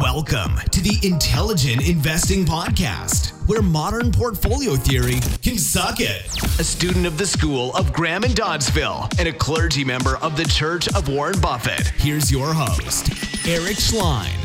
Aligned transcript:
Welcome 0.00 0.56
to 0.70 0.80
the 0.80 0.98
Intelligent 1.06 1.86
Investing 1.86 2.46
Podcast, 2.46 3.32
where 3.46 3.60
modern 3.60 4.10
portfolio 4.10 4.74
theory 4.74 5.20
can 5.42 5.58
suck 5.58 5.96
it. 6.00 6.26
A 6.58 6.64
student 6.64 7.04
of 7.04 7.18
the 7.18 7.26
school 7.26 7.76
of 7.76 7.92
Graham 7.92 8.24
and 8.24 8.34
Doddsville 8.34 9.12
and 9.18 9.28
a 9.28 9.34
clergy 9.34 9.84
member 9.84 10.16
of 10.22 10.34
the 10.34 10.44
Church 10.44 10.88
of 10.94 11.10
Warren 11.10 11.38
Buffett. 11.42 11.88
Here's 11.88 12.32
your 12.32 12.54
host, 12.54 13.10
Eric 13.46 13.76
Schleien. 13.76 14.41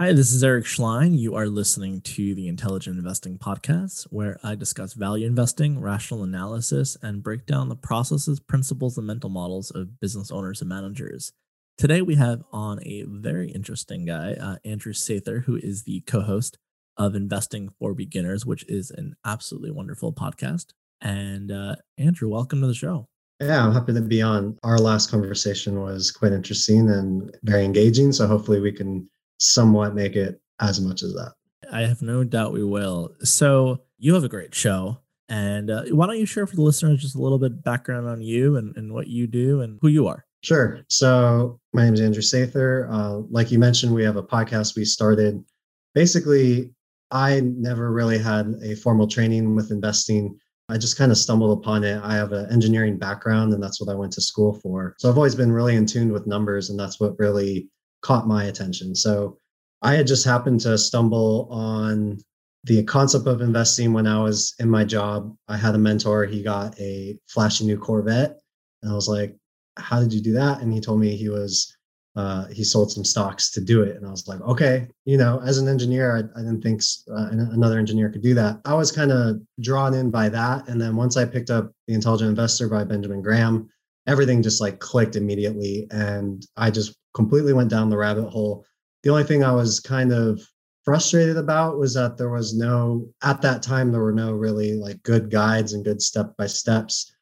Hi, 0.00 0.14
this 0.14 0.32
is 0.32 0.42
Eric 0.42 0.64
Schleien. 0.64 1.18
You 1.18 1.34
are 1.34 1.46
listening 1.46 2.00
to 2.00 2.34
the 2.34 2.48
Intelligent 2.48 2.96
Investing 2.96 3.36
Podcast, 3.36 4.04
where 4.04 4.40
I 4.42 4.54
discuss 4.54 4.94
value 4.94 5.26
investing, 5.26 5.78
rational 5.78 6.22
analysis, 6.22 6.96
and 7.02 7.22
break 7.22 7.44
down 7.44 7.68
the 7.68 7.76
processes, 7.76 8.40
principles, 8.40 8.96
and 8.96 9.06
mental 9.06 9.28
models 9.28 9.70
of 9.70 10.00
business 10.00 10.30
owners 10.30 10.62
and 10.62 10.70
managers. 10.70 11.34
Today, 11.76 12.00
we 12.00 12.14
have 12.14 12.42
on 12.50 12.82
a 12.82 13.04
very 13.06 13.50
interesting 13.50 14.06
guy, 14.06 14.32
uh, 14.40 14.56
Andrew 14.64 14.94
Sather, 14.94 15.44
who 15.44 15.56
is 15.56 15.82
the 15.82 16.00
co 16.06 16.22
host 16.22 16.56
of 16.96 17.14
Investing 17.14 17.68
for 17.78 17.92
Beginners, 17.92 18.46
which 18.46 18.64
is 18.70 18.90
an 18.90 19.16
absolutely 19.26 19.70
wonderful 19.70 20.14
podcast. 20.14 20.68
And 21.02 21.52
uh, 21.52 21.76
Andrew, 21.98 22.30
welcome 22.30 22.62
to 22.62 22.66
the 22.66 22.72
show. 22.72 23.04
Yeah, 23.38 23.66
I'm 23.66 23.74
happy 23.74 23.92
to 23.92 24.00
be 24.00 24.22
on. 24.22 24.56
Our 24.62 24.78
last 24.78 25.10
conversation 25.10 25.78
was 25.78 26.10
quite 26.10 26.32
interesting 26.32 26.88
and 26.88 27.36
very 27.42 27.66
engaging. 27.66 28.12
So 28.12 28.26
hopefully 28.26 28.60
we 28.60 28.72
can 28.72 29.06
somewhat 29.40 29.94
make 29.94 30.14
it 30.16 30.40
as 30.60 30.80
much 30.80 31.02
as 31.02 31.12
that. 31.14 31.32
I 31.72 31.82
have 31.82 32.02
no 32.02 32.24
doubt 32.24 32.52
we 32.52 32.64
will. 32.64 33.14
So 33.22 33.80
you 33.98 34.14
have 34.14 34.24
a 34.24 34.28
great 34.28 34.54
show. 34.54 34.98
And 35.28 35.70
uh, 35.70 35.84
why 35.90 36.06
don't 36.06 36.18
you 36.18 36.26
share 36.26 36.46
for 36.46 36.56
the 36.56 36.62
listeners 36.62 37.00
just 37.00 37.14
a 37.14 37.20
little 37.20 37.38
bit 37.38 37.62
background 37.62 38.08
on 38.08 38.20
you 38.20 38.56
and, 38.56 38.76
and 38.76 38.92
what 38.92 39.06
you 39.06 39.28
do 39.28 39.60
and 39.60 39.78
who 39.80 39.88
you 39.88 40.08
are? 40.08 40.24
Sure. 40.42 40.80
So 40.88 41.60
my 41.72 41.84
name 41.84 41.94
is 41.94 42.00
Andrew 42.00 42.22
Sather. 42.22 42.88
Uh, 42.90 43.22
like 43.30 43.52
you 43.52 43.58
mentioned, 43.58 43.94
we 43.94 44.02
have 44.02 44.16
a 44.16 44.22
podcast 44.22 44.74
we 44.74 44.84
started. 44.84 45.44
Basically, 45.94 46.72
I 47.10 47.40
never 47.40 47.92
really 47.92 48.18
had 48.18 48.54
a 48.62 48.74
formal 48.74 49.06
training 49.06 49.54
with 49.54 49.70
investing. 49.70 50.36
I 50.68 50.78
just 50.78 50.96
kind 50.96 51.12
of 51.12 51.18
stumbled 51.18 51.58
upon 51.58 51.84
it. 51.84 52.00
I 52.02 52.14
have 52.14 52.32
an 52.32 52.50
engineering 52.50 52.96
background, 52.96 53.52
and 53.52 53.62
that's 53.62 53.80
what 53.80 53.90
I 53.90 53.96
went 53.96 54.12
to 54.14 54.20
school 54.20 54.54
for. 54.54 54.94
So 54.98 55.10
I've 55.10 55.16
always 55.16 55.34
been 55.34 55.52
really 55.52 55.76
in 55.76 55.84
tune 55.86 56.12
with 56.12 56.26
numbers, 56.26 56.70
and 56.70 56.78
that's 56.78 56.98
what 56.98 57.18
really 57.18 57.68
caught 58.02 58.26
my 58.26 58.44
attention. 58.44 58.94
So 58.94 59.38
I 59.82 59.94
had 59.94 60.06
just 60.06 60.24
happened 60.24 60.60
to 60.60 60.76
stumble 60.76 61.48
on 61.50 62.18
the 62.64 62.82
concept 62.84 63.26
of 63.26 63.40
investing 63.40 63.92
when 63.92 64.06
I 64.06 64.20
was 64.22 64.54
in 64.58 64.68
my 64.68 64.84
job. 64.84 65.34
I 65.48 65.56
had 65.56 65.74
a 65.74 65.78
mentor, 65.78 66.26
he 66.26 66.42
got 66.42 66.78
a 66.78 67.18
flashy 67.28 67.64
new 67.64 67.78
Corvette. 67.78 68.38
And 68.82 68.92
I 68.92 68.94
was 68.94 69.08
like, 69.08 69.36
How 69.78 70.00
did 70.00 70.12
you 70.12 70.20
do 70.20 70.32
that? 70.32 70.60
And 70.60 70.72
he 70.72 70.80
told 70.80 71.00
me 71.00 71.16
he 71.16 71.30
was, 71.30 71.74
uh, 72.16 72.46
he 72.48 72.64
sold 72.64 72.92
some 72.92 73.04
stocks 73.04 73.50
to 73.52 73.60
do 73.62 73.82
it. 73.82 73.96
And 73.96 74.06
I 74.06 74.10
was 74.10 74.28
like, 74.28 74.40
Okay, 74.42 74.88
you 75.06 75.16
know, 75.16 75.40
as 75.44 75.56
an 75.56 75.68
engineer, 75.68 76.16
I, 76.16 76.38
I 76.38 76.42
didn't 76.42 76.62
think 76.62 76.82
uh, 77.10 77.28
another 77.30 77.78
engineer 77.78 78.10
could 78.10 78.22
do 78.22 78.34
that. 78.34 78.60
I 78.66 78.74
was 78.74 78.92
kind 78.92 79.10
of 79.10 79.40
drawn 79.60 79.94
in 79.94 80.10
by 80.10 80.28
that. 80.28 80.68
And 80.68 80.78
then 80.78 80.96
once 80.96 81.16
I 81.16 81.24
picked 81.24 81.50
up 81.50 81.72
The 81.86 81.94
Intelligent 81.94 82.28
Investor 82.28 82.68
by 82.68 82.84
Benjamin 82.84 83.22
Graham, 83.22 83.70
everything 84.06 84.42
just 84.42 84.60
like 84.60 84.80
clicked 84.80 85.16
immediately. 85.16 85.86
And 85.90 86.44
I 86.58 86.70
just 86.70 86.99
completely 87.14 87.52
went 87.52 87.70
down 87.70 87.90
the 87.90 87.96
rabbit 87.96 88.28
hole. 88.28 88.64
The 89.02 89.10
only 89.10 89.24
thing 89.24 89.42
I 89.42 89.52
was 89.52 89.80
kind 89.80 90.12
of 90.12 90.40
frustrated 90.84 91.36
about 91.36 91.78
was 91.78 91.94
that 91.94 92.16
there 92.16 92.30
was 92.30 92.54
no, 92.54 93.08
at 93.22 93.42
that 93.42 93.62
time, 93.62 93.90
there 93.90 94.02
were 94.02 94.12
no 94.12 94.32
really 94.32 94.74
like 94.74 95.02
good 95.02 95.30
guides 95.30 95.72
and 95.72 95.84
good 95.84 96.02
step 96.02 96.36
by 96.36 96.46
steps. 96.46 97.12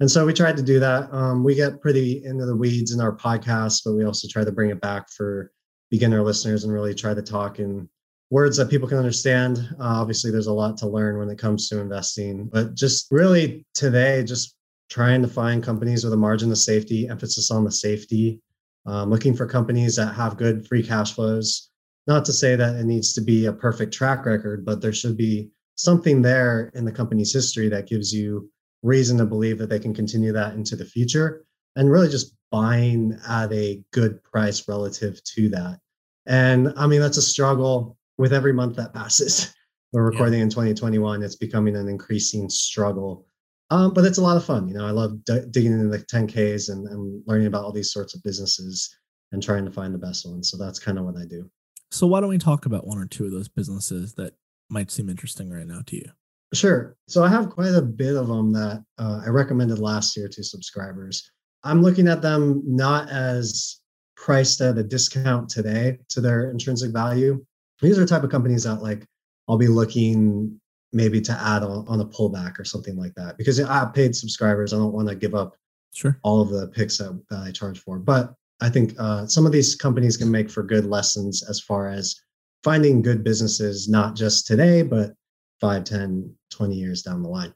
And 0.00 0.10
so 0.10 0.24
we 0.24 0.32
tried 0.32 0.56
to 0.56 0.62
do 0.62 0.78
that. 0.78 1.12
Um, 1.12 1.42
we 1.42 1.54
get 1.54 1.80
pretty 1.80 2.24
into 2.24 2.46
the 2.46 2.56
weeds 2.56 2.92
in 2.92 3.00
our 3.00 3.16
podcast, 3.16 3.82
but 3.84 3.94
we 3.94 4.04
also 4.04 4.28
try 4.28 4.44
to 4.44 4.52
bring 4.52 4.70
it 4.70 4.80
back 4.80 5.10
for 5.10 5.50
beginner 5.90 6.22
listeners 6.22 6.64
and 6.64 6.72
really 6.72 6.94
try 6.94 7.14
to 7.14 7.22
talk 7.22 7.58
in 7.58 7.88
words 8.30 8.56
that 8.56 8.70
people 8.70 8.86
can 8.86 8.98
understand. 8.98 9.58
Uh, 9.80 10.00
obviously, 10.00 10.30
there's 10.30 10.46
a 10.46 10.52
lot 10.52 10.76
to 10.78 10.86
learn 10.86 11.18
when 11.18 11.30
it 11.30 11.38
comes 11.38 11.68
to 11.68 11.80
investing, 11.80 12.46
but 12.46 12.74
just 12.74 13.08
really 13.10 13.66
today, 13.74 14.22
just 14.22 14.56
trying 14.88 15.22
to 15.22 15.28
find 15.28 15.62
companies 15.62 16.04
with 16.04 16.12
a 16.12 16.16
margin 16.16 16.50
of 16.50 16.58
safety, 16.58 17.08
emphasis 17.08 17.50
on 17.50 17.64
the 17.64 17.72
safety, 17.72 18.40
um, 18.88 19.10
looking 19.10 19.36
for 19.36 19.46
companies 19.46 19.96
that 19.96 20.14
have 20.14 20.38
good 20.38 20.66
free 20.66 20.82
cash 20.82 21.14
flows. 21.14 21.70
Not 22.06 22.24
to 22.24 22.32
say 22.32 22.56
that 22.56 22.76
it 22.76 22.84
needs 22.84 23.12
to 23.12 23.20
be 23.20 23.44
a 23.44 23.52
perfect 23.52 23.92
track 23.92 24.24
record, 24.24 24.64
but 24.64 24.80
there 24.80 24.94
should 24.94 25.16
be 25.16 25.50
something 25.74 26.22
there 26.22 26.72
in 26.74 26.86
the 26.86 26.92
company's 26.92 27.32
history 27.32 27.68
that 27.68 27.86
gives 27.86 28.14
you 28.14 28.50
reason 28.82 29.18
to 29.18 29.26
believe 29.26 29.58
that 29.58 29.68
they 29.68 29.78
can 29.78 29.92
continue 29.92 30.32
that 30.32 30.54
into 30.54 30.74
the 30.74 30.86
future 30.86 31.44
and 31.76 31.90
really 31.90 32.08
just 32.08 32.34
buying 32.50 33.16
at 33.28 33.52
a 33.52 33.82
good 33.92 34.22
price 34.24 34.66
relative 34.66 35.22
to 35.24 35.50
that. 35.50 35.78
And 36.26 36.72
I 36.76 36.86
mean, 36.86 37.00
that's 37.00 37.18
a 37.18 37.22
struggle 37.22 37.98
with 38.16 38.32
every 38.32 38.54
month 38.54 38.76
that 38.76 38.94
passes. 38.94 39.54
We're 39.92 40.10
recording 40.10 40.38
yeah. 40.38 40.44
in 40.44 40.50
2021. 40.50 41.22
It's 41.22 41.36
becoming 41.36 41.76
an 41.76 41.88
increasing 41.88 42.48
struggle 42.48 43.26
um, 43.70 43.92
but 43.92 44.04
it's 44.04 44.18
a 44.18 44.22
lot 44.22 44.36
of 44.36 44.44
fun. 44.44 44.68
You 44.68 44.74
know, 44.74 44.86
I 44.86 44.90
love 44.90 45.24
d- 45.24 45.44
digging 45.50 45.72
into 45.72 45.88
the 45.88 45.98
10Ks 45.98 46.70
and, 46.70 46.86
and 46.88 47.22
learning 47.26 47.46
about 47.46 47.64
all 47.64 47.72
these 47.72 47.92
sorts 47.92 48.14
of 48.14 48.22
businesses 48.22 48.94
and 49.32 49.42
trying 49.42 49.64
to 49.64 49.70
find 49.70 49.94
the 49.94 49.98
best 49.98 50.28
ones. 50.28 50.50
So 50.50 50.56
that's 50.56 50.78
kind 50.78 50.98
of 50.98 51.04
what 51.04 51.16
I 51.16 51.26
do. 51.26 51.50
So 51.90 52.06
why 52.06 52.20
don't 52.20 52.30
we 52.30 52.38
talk 52.38 52.66
about 52.66 52.86
one 52.86 52.98
or 52.98 53.06
two 53.06 53.26
of 53.26 53.30
those 53.30 53.48
businesses 53.48 54.14
that 54.14 54.34
might 54.70 54.90
seem 54.90 55.08
interesting 55.08 55.50
right 55.50 55.66
now 55.66 55.80
to 55.86 55.96
you? 55.96 56.10
Sure. 56.54 56.96
So 57.08 57.22
I 57.22 57.28
have 57.28 57.50
quite 57.50 57.74
a 57.74 57.82
bit 57.82 58.16
of 58.16 58.28
them 58.28 58.52
that 58.52 58.82
uh, 58.98 59.22
I 59.24 59.28
recommended 59.28 59.78
last 59.78 60.16
year 60.16 60.28
to 60.28 60.42
subscribers. 60.42 61.30
I'm 61.62 61.82
looking 61.82 62.08
at 62.08 62.22
them 62.22 62.62
not 62.64 63.10
as 63.10 63.80
priced 64.16 64.60
at 64.60 64.78
a 64.78 64.82
discount 64.82 65.50
today 65.50 65.98
to 66.08 66.20
their 66.20 66.50
intrinsic 66.50 66.92
value. 66.92 67.44
These 67.82 67.98
are 67.98 68.02
the 68.02 68.06
type 68.06 68.24
of 68.24 68.30
companies 68.30 68.64
that 68.64 68.82
like 68.82 69.04
I'll 69.48 69.58
be 69.58 69.68
looking 69.68 70.58
maybe 70.92 71.20
to 71.20 71.32
add 71.32 71.62
on, 71.62 71.86
on 71.88 72.00
a 72.00 72.06
pullback 72.06 72.58
or 72.58 72.64
something 72.64 72.96
like 72.96 73.14
that 73.14 73.36
because 73.36 73.60
I 73.60 73.84
paid 73.94 74.16
subscribers. 74.16 74.72
I 74.72 74.76
don't 74.76 74.92
want 74.92 75.08
to 75.08 75.14
give 75.14 75.34
up 75.34 75.54
sure 75.92 76.18
all 76.22 76.40
of 76.40 76.50
the 76.50 76.68
picks 76.68 76.98
that, 76.98 77.20
that 77.30 77.40
I 77.40 77.50
charge 77.50 77.80
for. 77.80 77.98
But 77.98 78.34
I 78.60 78.68
think 78.68 78.94
uh, 78.98 79.26
some 79.26 79.46
of 79.46 79.52
these 79.52 79.74
companies 79.74 80.16
can 80.16 80.30
make 80.30 80.50
for 80.50 80.62
good 80.62 80.84
lessons 80.84 81.44
as 81.48 81.60
far 81.60 81.88
as 81.88 82.20
finding 82.64 83.02
good 83.02 83.22
businesses, 83.22 83.88
not 83.88 84.16
just 84.16 84.46
today, 84.46 84.82
but 84.82 85.14
5, 85.60 85.84
10, 85.84 86.34
20 86.50 86.74
years 86.74 87.02
down 87.02 87.22
the 87.22 87.28
line. 87.28 87.52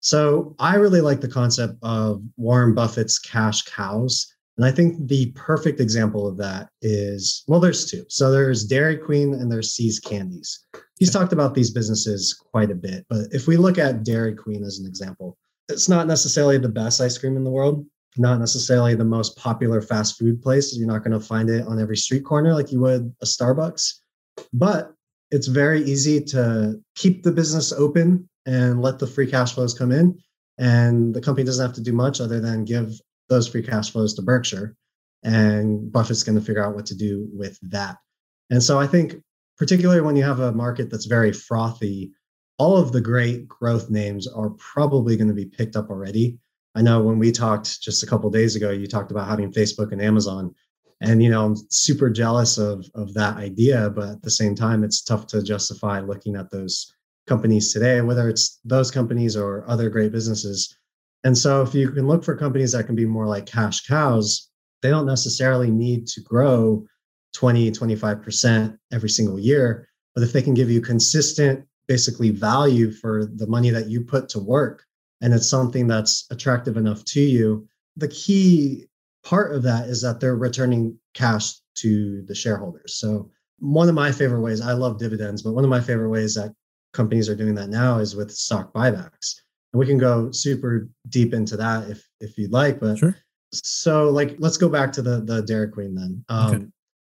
So 0.00 0.54
I 0.58 0.76
really 0.76 1.00
like 1.00 1.20
the 1.20 1.28
concept 1.28 1.74
of 1.82 2.22
Warren 2.36 2.74
Buffett's 2.74 3.18
cash 3.18 3.62
cows. 3.62 4.33
And 4.56 4.64
I 4.64 4.70
think 4.70 5.08
the 5.08 5.32
perfect 5.32 5.80
example 5.80 6.28
of 6.28 6.36
that 6.36 6.68
is 6.80 7.42
well, 7.48 7.60
there's 7.60 7.90
two. 7.90 8.04
So 8.08 8.30
there's 8.30 8.64
Dairy 8.64 8.96
Queen 8.96 9.34
and 9.34 9.50
there's 9.50 9.72
See's 9.72 9.98
Candies. 9.98 10.64
He's 10.98 11.10
talked 11.10 11.32
about 11.32 11.54
these 11.54 11.70
businesses 11.70 12.34
quite 12.34 12.70
a 12.70 12.76
bit, 12.76 13.04
but 13.08 13.26
if 13.32 13.48
we 13.48 13.56
look 13.56 13.78
at 13.78 14.04
Dairy 14.04 14.34
Queen 14.34 14.62
as 14.62 14.78
an 14.78 14.86
example, 14.86 15.36
it's 15.68 15.88
not 15.88 16.06
necessarily 16.06 16.58
the 16.58 16.68
best 16.68 17.00
ice 17.00 17.18
cream 17.18 17.36
in 17.36 17.44
the 17.44 17.50
world, 17.50 17.84
not 18.16 18.38
necessarily 18.38 18.94
the 18.94 19.04
most 19.04 19.36
popular 19.36 19.80
fast 19.80 20.18
food 20.18 20.40
place. 20.40 20.76
You're 20.76 20.86
not 20.86 21.02
going 21.02 21.18
to 21.18 21.26
find 21.26 21.50
it 21.50 21.66
on 21.66 21.80
every 21.80 21.96
street 21.96 22.24
corner 22.24 22.54
like 22.54 22.70
you 22.70 22.80
would 22.80 23.12
a 23.22 23.24
Starbucks, 23.24 23.94
but 24.52 24.92
it's 25.30 25.48
very 25.48 25.82
easy 25.82 26.20
to 26.20 26.80
keep 26.94 27.22
the 27.22 27.32
business 27.32 27.72
open 27.72 28.28
and 28.46 28.82
let 28.82 28.98
the 28.98 29.06
free 29.06 29.28
cash 29.28 29.54
flows 29.54 29.74
come 29.74 29.90
in. 29.90 30.16
And 30.58 31.12
the 31.12 31.20
company 31.20 31.44
doesn't 31.44 31.64
have 31.64 31.74
to 31.74 31.82
do 31.82 31.92
much 31.92 32.20
other 32.20 32.40
than 32.40 32.64
give 32.64 32.92
those 33.28 33.48
free 33.48 33.62
cash 33.62 33.90
flows 33.90 34.14
to 34.14 34.22
Berkshire. 34.22 34.76
And 35.22 35.90
Buffett's 35.90 36.22
going 36.22 36.38
to 36.38 36.44
figure 36.44 36.64
out 36.64 36.74
what 36.74 36.86
to 36.86 36.94
do 36.94 37.28
with 37.32 37.58
that. 37.70 37.96
And 38.50 38.62
so 38.62 38.78
I 38.78 38.86
think, 38.86 39.16
particularly 39.56 40.02
when 40.02 40.16
you 40.16 40.24
have 40.24 40.40
a 40.40 40.52
market 40.52 40.90
that's 40.90 41.06
very 41.06 41.32
frothy, 41.32 42.12
all 42.58 42.76
of 42.76 42.92
the 42.92 43.00
great 43.00 43.48
growth 43.48 43.90
names 43.90 44.26
are 44.28 44.50
probably 44.50 45.16
going 45.16 45.28
to 45.28 45.34
be 45.34 45.46
picked 45.46 45.76
up 45.76 45.90
already. 45.90 46.38
I 46.74 46.82
know 46.82 47.02
when 47.02 47.18
we 47.18 47.32
talked 47.32 47.80
just 47.80 48.02
a 48.02 48.06
couple 48.06 48.30
days 48.30 48.56
ago, 48.56 48.70
you 48.70 48.86
talked 48.86 49.10
about 49.10 49.28
having 49.28 49.52
Facebook 49.52 49.92
and 49.92 50.02
Amazon. 50.02 50.54
And 51.00 51.22
you 51.22 51.30
know, 51.30 51.44
I'm 51.44 51.56
super 51.70 52.08
jealous 52.10 52.58
of 52.58 52.86
of 52.94 53.12
that 53.14 53.36
idea, 53.36 53.90
but 53.90 54.08
at 54.10 54.22
the 54.22 54.30
same 54.30 54.54
time, 54.54 54.84
it's 54.84 55.02
tough 55.02 55.26
to 55.28 55.42
justify 55.42 56.00
looking 56.00 56.36
at 56.36 56.50
those 56.50 56.94
companies 57.26 57.72
today, 57.72 58.00
whether 58.00 58.28
it's 58.28 58.60
those 58.64 58.90
companies 58.90 59.36
or 59.36 59.68
other 59.68 59.88
great 59.88 60.12
businesses 60.12 60.76
and 61.24 61.36
so 61.36 61.62
if 61.62 61.74
you 61.74 61.90
can 61.90 62.06
look 62.06 62.22
for 62.22 62.36
companies 62.36 62.72
that 62.72 62.84
can 62.84 62.94
be 62.94 63.06
more 63.06 63.26
like 63.26 63.46
cash 63.46 63.86
cows, 63.86 64.50
they 64.82 64.90
don't 64.90 65.06
necessarily 65.06 65.70
need 65.70 66.06
to 66.08 66.20
grow 66.20 66.86
20, 67.32 67.70
25% 67.72 68.78
every 68.92 69.08
single 69.08 69.40
year. 69.40 69.88
But 70.14 70.22
if 70.22 70.32
they 70.32 70.42
can 70.42 70.54
give 70.54 70.70
you 70.70 70.82
consistent, 70.82 71.64
basically 71.88 72.30
value 72.30 72.92
for 72.92 73.24
the 73.24 73.46
money 73.46 73.70
that 73.70 73.88
you 73.88 74.02
put 74.02 74.28
to 74.30 74.38
work, 74.38 74.84
and 75.22 75.32
it's 75.32 75.48
something 75.48 75.88
that's 75.88 76.26
attractive 76.30 76.76
enough 76.76 77.04
to 77.06 77.20
you, 77.20 77.66
the 77.96 78.08
key 78.08 78.84
part 79.24 79.54
of 79.54 79.62
that 79.62 79.88
is 79.88 80.02
that 80.02 80.20
they're 80.20 80.36
returning 80.36 80.96
cash 81.14 81.54
to 81.76 82.22
the 82.26 82.34
shareholders. 82.34 82.96
So 82.96 83.30
one 83.58 83.88
of 83.88 83.94
my 83.94 84.12
favorite 84.12 84.42
ways, 84.42 84.60
I 84.60 84.72
love 84.72 84.98
dividends, 84.98 85.42
but 85.42 85.52
one 85.52 85.64
of 85.64 85.70
my 85.70 85.80
favorite 85.80 86.10
ways 86.10 86.34
that 86.34 86.52
companies 86.92 87.30
are 87.30 87.34
doing 87.34 87.54
that 87.54 87.70
now 87.70 87.98
is 87.98 88.14
with 88.14 88.30
stock 88.30 88.74
buybacks 88.74 89.36
and 89.74 89.80
we 89.80 89.86
can 89.86 89.98
go 89.98 90.30
super 90.30 90.88
deep 91.08 91.34
into 91.34 91.56
that 91.56 91.90
if 91.90 92.08
if 92.20 92.38
you'd 92.38 92.52
like. 92.52 92.78
But 92.80 92.96
Sure. 92.96 93.16
so 93.52 94.08
like 94.08 94.36
let's 94.38 94.56
go 94.56 94.68
back 94.68 94.92
to 94.92 95.02
the 95.02 95.20
the 95.20 95.42
Dairy 95.42 95.68
Queen 95.68 95.94
then. 95.94 96.24
Um, 96.28 96.54
Okay. 96.54 96.64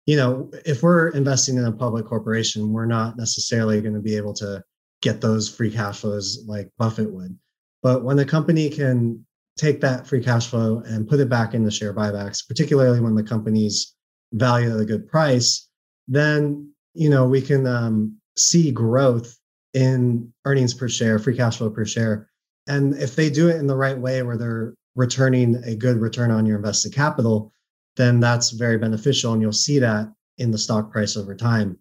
You 0.07 0.17
know, 0.17 0.51
if 0.65 0.83
we're 0.83 1.11
investing 1.11 1.59
in 1.59 1.67
a 1.67 1.73
public 1.73 2.07
corporation, 2.07 2.73
we're 2.73 2.87
not 2.87 3.19
necessarily 3.19 3.83
going 3.83 3.93
to 3.93 4.01
be 4.01 4.17
able 4.17 4.33
to 4.35 4.65
get 5.03 5.21
those 5.21 5.51
free 5.51 5.71
cash 5.71 6.01
flows 6.01 6.45
like 6.47 6.71
Buffett 6.79 7.13
would. 7.13 7.39
But 7.83 8.05
when 8.05 8.19
a 8.19 8.25
company 8.25 8.71
can 8.71 9.27
take 9.59 9.83
that 9.83 10.07
free 10.07 10.25
cash 10.25 10.47
flow 10.49 10.83
and 10.87 11.07
put 11.07 11.21
it 11.21 11.29
back 11.29 11.53
into 11.53 11.71
share 11.71 11.93
buybacks, 11.93 12.39
particularly 12.49 13.01
when 13.01 13.17
the 13.17 13.23
company's 13.23 13.95
valued 14.33 14.73
at 14.73 14.81
a 14.81 14.87
good 14.87 15.07
price, 15.07 15.69
then 16.09 16.73
you 16.95 17.11
know 17.11 17.29
we 17.29 17.43
can 17.43 17.67
um, 17.67 18.17
see 18.37 18.73
growth 18.73 19.37
in 19.75 20.33
earnings 20.47 20.73
per 20.73 20.89
share, 20.89 21.19
free 21.19 21.37
cash 21.37 21.59
flow 21.59 21.69
per 21.69 21.85
share. 21.85 22.31
And 22.69 22.95
if 22.95 23.17
they 23.17 23.31
do 23.31 23.49
it 23.49 23.57
in 23.57 23.67
the 23.67 23.77
right 23.77 23.99
way 23.99 24.23
where 24.23 24.37
they're 24.37 24.75
returning 24.95 25.57
a 25.65 25.75
good 25.75 25.97
return 25.97 26.31
on 26.31 26.47
your 26.47 26.57
invested 26.57 26.93
capital, 26.95 27.53
then 27.97 28.21
that's 28.21 28.51
very 28.51 28.79
beneficial. 28.79 29.33
And 29.33 29.43
you'll 29.43 29.53
see 29.53 29.79
that 29.79 30.13
in 30.39 30.51
the 30.51 30.59
stock 30.59 30.93
price 30.93 31.17
over 31.17 31.35
time. 31.35 31.79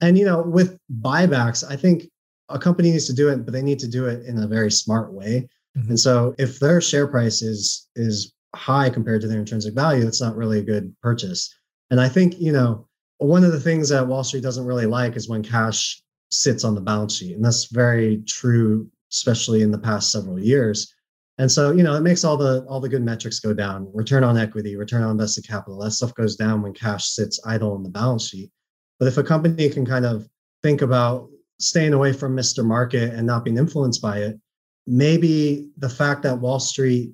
And, 0.00 0.16
you 0.16 0.24
know, 0.24 0.42
with 0.42 0.78
buybacks, 1.00 1.68
I 1.68 1.76
think 1.76 2.08
a 2.48 2.58
company 2.58 2.92
needs 2.92 3.06
to 3.06 3.12
do 3.12 3.28
it, 3.28 3.44
but 3.44 3.52
they 3.52 3.62
need 3.62 3.78
to 3.80 3.88
do 3.88 4.06
it 4.06 4.24
in 4.24 4.38
a 4.38 4.46
very 4.46 4.70
smart 4.70 5.12
way. 5.12 5.48
Mhm. 5.76 5.88
And 5.90 6.00
so 6.00 6.34
if 6.38 6.60
their 6.60 6.80
share 6.80 7.06
price 7.06 7.42
is, 7.42 7.88
is 7.96 8.32
high 8.54 8.90
compared 8.90 9.20
to 9.22 9.28
their 9.28 9.40
intrinsic 9.40 9.74
value, 9.74 10.06
it's 10.06 10.20
not 10.20 10.36
really 10.36 10.60
a 10.60 10.64
good 10.64 10.94
purchase. 11.02 11.52
And 11.90 12.00
I 12.00 12.08
think, 12.08 12.40
you 12.40 12.52
know, 12.52 12.86
one 13.18 13.44
of 13.44 13.52
the 13.52 13.60
things 13.60 13.88
that 13.88 14.06
Wall 14.06 14.24
Street 14.24 14.42
doesn't 14.42 14.64
really 14.64 14.86
like 14.86 15.16
is 15.16 15.28
when 15.28 15.42
cash 15.42 16.00
sits 16.30 16.64
on 16.64 16.74
the 16.74 16.80
balance 16.80 17.16
sheet. 17.16 17.34
And 17.34 17.44
that's 17.44 17.64
very 17.64 18.22
true, 18.26 18.88
especially 19.12 19.62
in 19.62 19.70
the 19.70 19.78
past 19.78 20.12
several 20.12 20.38
years. 20.38 20.92
And 21.38 21.50
so, 21.50 21.70
you 21.70 21.84
know, 21.84 21.94
it 21.94 22.00
makes 22.00 22.24
all 22.24 22.36
the 22.36 22.64
all 22.68 22.80
the 22.80 22.88
good 22.88 23.02
metrics 23.02 23.38
go 23.38 23.54
down. 23.54 23.90
Return 23.94 24.24
on 24.24 24.36
equity, 24.36 24.76
return 24.76 25.02
on 25.02 25.12
invested 25.12 25.46
capital, 25.46 25.78
that 25.80 25.92
stuff 25.92 26.14
goes 26.14 26.34
down 26.34 26.62
when 26.62 26.72
cash 26.72 27.10
sits 27.10 27.40
idle 27.46 27.72
on 27.72 27.82
the 27.82 27.90
balance 27.90 28.28
sheet. 28.28 28.50
But 28.98 29.06
if 29.06 29.18
a 29.18 29.22
company 29.22 29.68
can 29.68 29.86
kind 29.86 30.04
of 30.04 30.28
think 30.62 30.82
about 30.82 31.28
staying 31.60 31.92
away 31.92 32.12
from 32.12 32.36
Mr. 32.36 32.64
Market 32.64 33.14
and 33.14 33.26
not 33.26 33.44
being 33.44 33.58
influenced 33.58 34.02
by 34.02 34.18
it, 34.18 34.40
maybe 34.86 35.68
the 35.76 35.88
fact 35.88 36.22
that 36.22 36.38
Wall 36.38 36.58
Street 36.58 37.12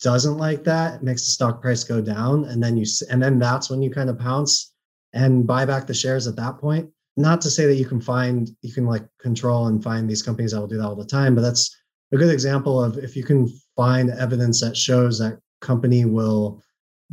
doesn't 0.00 0.38
like 0.38 0.64
that 0.64 1.02
makes 1.02 1.24
the 1.26 1.32
stock 1.32 1.60
price 1.60 1.84
go 1.84 2.00
down 2.00 2.44
and 2.46 2.62
then 2.62 2.76
you 2.76 2.84
and 3.10 3.22
then 3.22 3.38
that's 3.38 3.70
when 3.70 3.82
you 3.82 3.90
kind 3.90 4.10
of 4.10 4.18
pounce 4.18 4.74
and 5.12 5.46
buy 5.46 5.64
back 5.64 5.86
the 5.86 5.94
shares 5.94 6.26
at 6.26 6.36
that 6.36 6.58
point 6.58 6.88
not 7.16 7.40
to 7.40 7.50
say 7.50 7.66
that 7.66 7.74
you 7.76 7.86
can 7.86 8.00
find 8.00 8.50
you 8.62 8.72
can 8.72 8.86
like 8.86 9.06
control 9.20 9.68
and 9.68 9.82
find 9.82 10.08
these 10.08 10.22
companies 10.22 10.52
that 10.52 10.60
will 10.60 10.66
do 10.66 10.76
that 10.76 10.84
all 10.84 10.96
the 10.96 11.04
time 11.04 11.34
but 11.34 11.40
that's 11.40 11.74
a 12.12 12.16
good 12.16 12.32
example 12.32 12.82
of 12.82 12.98
if 12.98 13.16
you 13.16 13.24
can 13.24 13.48
find 13.74 14.10
evidence 14.10 14.60
that 14.60 14.76
shows 14.76 15.18
that 15.18 15.38
company 15.60 16.04
will 16.04 16.62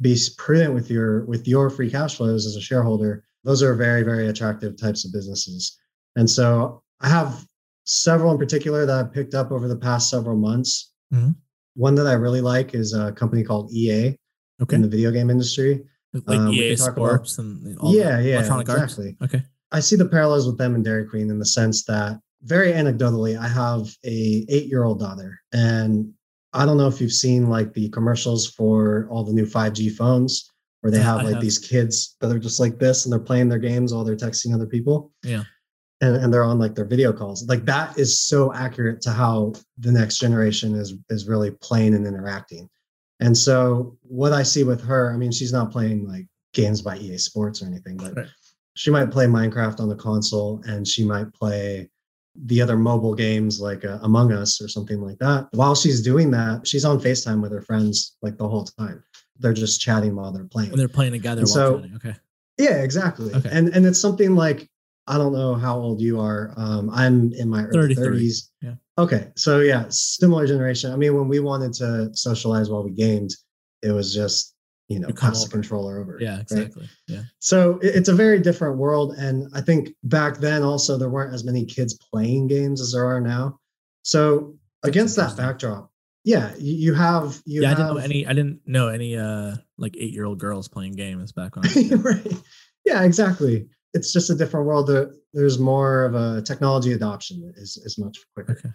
be 0.01 0.17
prudent 0.37 0.73
with 0.73 0.89
your 0.89 1.25
with 1.25 1.47
your 1.47 1.69
free 1.69 1.89
cash 1.89 2.17
flows 2.17 2.45
as 2.45 2.55
a 2.55 2.61
shareholder 2.61 3.23
those 3.43 3.63
are 3.63 3.75
very 3.75 4.03
very 4.03 4.27
attractive 4.27 4.75
types 4.77 5.05
of 5.05 5.13
businesses 5.13 5.77
and 6.15 6.29
so 6.29 6.81
i 7.01 7.07
have 7.07 7.45
several 7.85 8.31
in 8.31 8.37
particular 8.37 8.85
that 8.85 8.97
i've 9.05 9.13
picked 9.13 9.33
up 9.33 9.51
over 9.51 9.67
the 9.67 9.75
past 9.75 10.09
several 10.09 10.35
months 10.37 10.91
Mhm. 11.13 11.35
one 11.75 11.95
that 11.95 12.07
i 12.07 12.13
really 12.13 12.41
like 12.41 12.73
is 12.73 12.93
a 12.93 13.11
company 13.13 13.43
called 13.43 13.71
ea 13.71 14.15
Okay. 14.61 14.75
in 14.75 14.81
the 14.81 14.87
video 14.87 15.11
game 15.11 15.29
industry 15.29 15.83
like 16.13 16.37
um, 16.39 16.49
EA 16.53 16.75
could 16.75 16.87
about- 16.89 16.95
Sports 16.95 17.37
and 17.39 17.77
all 17.79 17.93
Yeah, 17.95 18.19
yeah, 18.19 18.35
electronic 18.35 18.69
exactly. 18.69 19.17
arts. 19.19 19.33
Okay. 19.35 19.43
I 19.73 19.79
see 19.79 19.95
the 19.95 20.07
parallels 20.07 20.45
with 20.45 20.57
them 20.57 20.75
and 20.75 20.83
Dairy 20.83 21.05
Queen 21.05 21.29
in 21.29 21.39
the 21.39 21.45
sense 21.45 21.83
that 21.85 22.19
very 22.43 22.71
anecdotally, 22.71 23.37
I 23.37 23.47
have 23.47 23.87
a 24.05 24.45
eight 24.47 24.67
year 24.67 24.83
old 24.83 24.99
daughter, 24.99 25.39
and 25.51 26.13
I 26.53 26.65
don't 26.65 26.77
know 26.77 26.87
if 26.87 27.01
you've 27.01 27.11
seen 27.11 27.49
like 27.49 27.73
the 27.73 27.89
commercials 27.89 28.47
for 28.47 29.07
all 29.09 29.23
the 29.23 29.33
new 29.33 29.45
5G 29.45 29.95
phones 29.95 30.49
where 30.81 30.91
they 30.91 30.99
have 30.99 31.23
like 31.23 31.35
have. 31.35 31.41
these 31.41 31.57
kids 31.57 32.15
that 32.19 32.31
are 32.31 32.39
just 32.39 32.59
like 32.59 32.77
this 32.77 33.05
and 33.05 33.11
they're 33.11 33.19
playing 33.19 33.49
their 33.49 33.57
games 33.57 33.93
while 33.93 34.03
they're 34.03 34.15
texting 34.15 34.53
other 34.53 34.67
people. 34.67 35.11
Yeah. 35.23 35.43
And, 36.01 36.17
and 36.17 36.33
they're 36.33 36.43
on 36.43 36.59
like 36.59 36.75
their 36.75 36.85
video 36.85 37.13
calls. 37.13 37.47
Like 37.47 37.65
that 37.65 37.97
is 37.97 38.19
so 38.19 38.53
accurate 38.53 39.01
to 39.01 39.11
how 39.11 39.53
the 39.77 39.91
next 39.91 40.19
generation 40.19 40.75
is 40.75 40.93
is 41.09 41.27
really 41.27 41.51
playing 41.51 41.95
and 41.95 42.05
interacting. 42.05 42.69
And 43.21 43.35
so 43.35 43.97
what 44.01 44.33
I 44.33 44.43
see 44.43 44.65
with 44.65 44.83
her, 44.83 45.13
I 45.13 45.17
mean, 45.17 45.31
she's 45.31 45.53
not 45.53 45.71
playing 45.71 46.05
like 46.05 46.27
games 46.53 46.81
by 46.81 46.97
EA 46.97 47.17
Sports 47.17 47.63
or 47.63 47.67
anything, 47.67 47.95
but 47.97 48.15
Right. 48.15 48.27
She 48.75 48.91
might 48.91 49.11
play 49.11 49.25
Minecraft 49.25 49.79
on 49.79 49.89
the 49.89 49.95
console 49.95 50.61
and 50.65 50.87
she 50.87 51.03
might 51.03 51.33
play 51.33 51.89
the 52.45 52.61
other 52.61 52.77
mobile 52.77 53.13
games 53.13 53.61
like 53.61 53.85
uh, 53.85 53.99
Among 54.01 54.31
Us 54.31 54.61
or 54.61 54.67
something 54.67 55.01
like 55.01 55.19
that. 55.19 55.47
While 55.51 55.75
she's 55.75 56.01
doing 56.01 56.31
that, 56.31 56.67
she's 56.67 56.85
on 56.85 56.99
FaceTime 56.99 57.41
with 57.41 57.51
her 57.51 57.61
friends 57.61 58.15
like 58.21 58.37
the 58.37 58.47
whole 58.47 58.65
time. 58.65 59.03
They're 59.39 59.53
just 59.53 59.81
chatting 59.81 60.15
while 60.15 60.31
they're 60.31 60.45
playing. 60.45 60.71
When 60.71 60.79
they're 60.79 60.87
playing 60.87 61.11
together 61.11 61.41
while 61.41 61.47
so- 61.47 61.75
chatting. 61.77 61.95
Okay. 61.95 62.15
Yeah, 62.57 62.83
exactly. 62.83 63.33
Okay. 63.33 63.49
And 63.51 63.69
and 63.69 63.83
it's 63.85 63.99
something 63.99 64.35
like 64.35 64.69
I 65.07 65.17
don't 65.17 65.33
know 65.33 65.55
how 65.55 65.77
old 65.77 66.01
you 66.01 66.19
are. 66.19 66.53
Um, 66.55 66.89
I'm 66.91 67.33
in 67.33 67.49
my 67.49 67.63
early 67.65 67.95
30s. 67.95 68.49
Yeah. 68.61 68.75
Okay. 68.97 69.31
So 69.35 69.59
yeah, 69.59 69.85
similar 69.89 70.45
generation. 70.47 70.91
I 70.91 70.95
mean, 70.95 71.15
when 71.15 71.27
we 71.27 71.39
wanted 71.39 71.73
to 71.73 72.09
socialize 72.13 72.69
while 72.69 72.83
we 72.83 72.91
gamed, 72.91 73.31
it 73.81 73.91
was 73.91 74.13
just 74.13 74.52
you 74.89 74.99
know 74.99 75.07
You 75.07 75.13
come 75.13 75.31
pass 75.31 75.39
the 75.41 75.47
over. 75.47 75.51
controller 75.57 75.99
over. 75.99 76.17
Yeah, 76.19 76.33
right? 76.33 76.41
exactly. 76.41 76.89
Yeah. 77.07 77.23
So 77.39 77.79
it- 77.79 77.95
it's 77.95 78.09
a 78.09 78.13
very 78.13 78.39
different 78.39 78.77
world. 78.77 79.15
And 79.17 79.49
I 79.53 79.61
think 79.61 79.95
back 80.03 80.37
then 80.39 80.61
also 80.63 80.97
there 80.97 81.09
weren't 81.09 81.33
as 81.33 81.43
many 81.43 81.65
kids 81.65 81.93
playing 82.11 82.47
games 82.47 82.81
as 82.81 82.91
there 82.93 83.05
are 83.05 83.21
now. 83.21 83.59
So 84.03 84.55
That's 84.81 84.89
against 84.89 85.15
that 85.15 85.37
backdrop, 85.37 85.89
yeah, 86.25 86.53
you, 86.57 86.73
you 86.75 86.93
have 86.93 87.41
you 87.45 87.61
yeah, 87.61 87.67
I 87.67 87.69
have 87.71 87.77
didn't 87.79 87.95
know 87.95 88.01
any 88.03 88.27
I 88.27 88.33
didn't 88.33 88.59
know 88.65 88.87
any 88.89 89.17
uh 89.17 89.55
like 89.77 89.95
eight 89.97 90.13
year 90.13 90.25
old 90.25 90.39
girls 90.39 90.67
playing 90.67 90.93
games 90.93 91.31
back 91.31 91.55
on 91.57 91.63
right. 92.01 92.33
Yeah, 92.85 93.03
exactly. 93.03 93.67
It's 93.93 94.11
just 94.11 94.29
a 94.29 94.35
different 94.35 94.65
world. 94.65 94.87
There- 94.87 95.11
There's 95.33 95.57
more 95.59 96.03
of 96.05 96.13
a 96.15 96.41
technology 96.41 96.91
adoption 96.93 97.53
is 97.57 97.77
is 97.77 97.97
much 97.97 98.17
quicker. 98.35 98.53
Okay. 98.59 98.69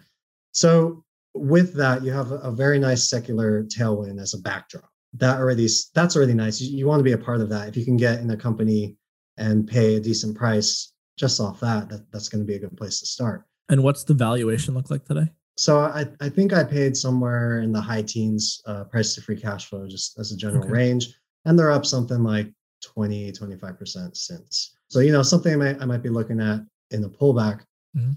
So 0.51 1.05
with 1.35 1.73
that, 1.75 2.03
you 2.03 2.11
have 2.11 2.31
a, 2.31 2.37
a 2.39 2.51
very 2.51 2.79
nice 2.79 3.07
secular 3.09 3.63
tailwind 3.65 4.19
as 4.19 4.33
a 4.33 4.39
backdrop. 4.39 4.88
That 5.13 5.39
already 5.39 5.67
that's 5.95 6.15
already 6.15 6.33
nice. 6.33 6.61
You, 6.61 6.77
you 6.77 6.85
want 6.87 6.99
to 6.99 7.03
be 7.03 7.13
a 7.13 7.17
part 7.17 7.41
of 7.41 7.49
that. 7.49 7.67
If 7.67 7.75
you 7.77 7.83
can 7.85 7.97
get 7.97 8.19
in 8.19 8.29
a 8.31 8.37
company 8.37 8.95
and 9.37 9.67
pay 9.67 9.95
a 9.95 9.99
decent 9.99 10.37
price 10.37 10.93
just 11.17 11.39
off 11.39 11.59
that, 11.61 11.89
that 11.89 12.11
that's 12.11 12.29
going 12.29 12.41
to 12.43 12.47
be 12.47 12.55
a 12.55 12.59
good 12.59 12.77
place 12.77 12.99
to 12.99 13.05
start. 13.05 13.43
And 13.69 13.83
what's 13.83 14.03
the 14.03 14.13
valuation 14.13 14.73
look 14.73 14.89
like 14.89 15.05
today? 15.05 15.31
So 15.57 15.79
I, 15.79 16.05
I 16.21 16.29
think 16.29 16.53
I 16.53 16.63
paid 16.63 16.95
somewhere 16.95 17.59
in 17.59 17.71
the 17.73 17.81
high 17.81 18.03
teens 18.03 18.61
uh, 18.65 18.85
price 18.85 19.15
to 19.15 19.21
free 19.21 19.35
cash 19.39 19.65
flow, 19.65 19.87
just 19.87 20.17
as 20.19 20.31
a 20.31 20.37
general 20.37 20.63
Okay. 20.63 20.71
range. 20.71 21.13
And 21.45 21.57
they're 21.59 21.71
up 21.71 21.85
something 21.85 22.23
like 22.23 22.51
20, 22.83 23.31
25% 23.33 24.15
since. 24.15 24.77
So, 24.87 24.99
you 25.01 25.11
know, 25.11 25.21
something 25.23 25.53
I 25.53 25.55
might, 25.57 25.81
I 25.81 25.85
might 25.85 26.03
be 26.03 26.09
looking 26.09 26.39
at 26.39 26.61
in 26.91 27.01
the 27.01 27.09
pullback. 27.09 27.61
Mhm. 27.97 28.15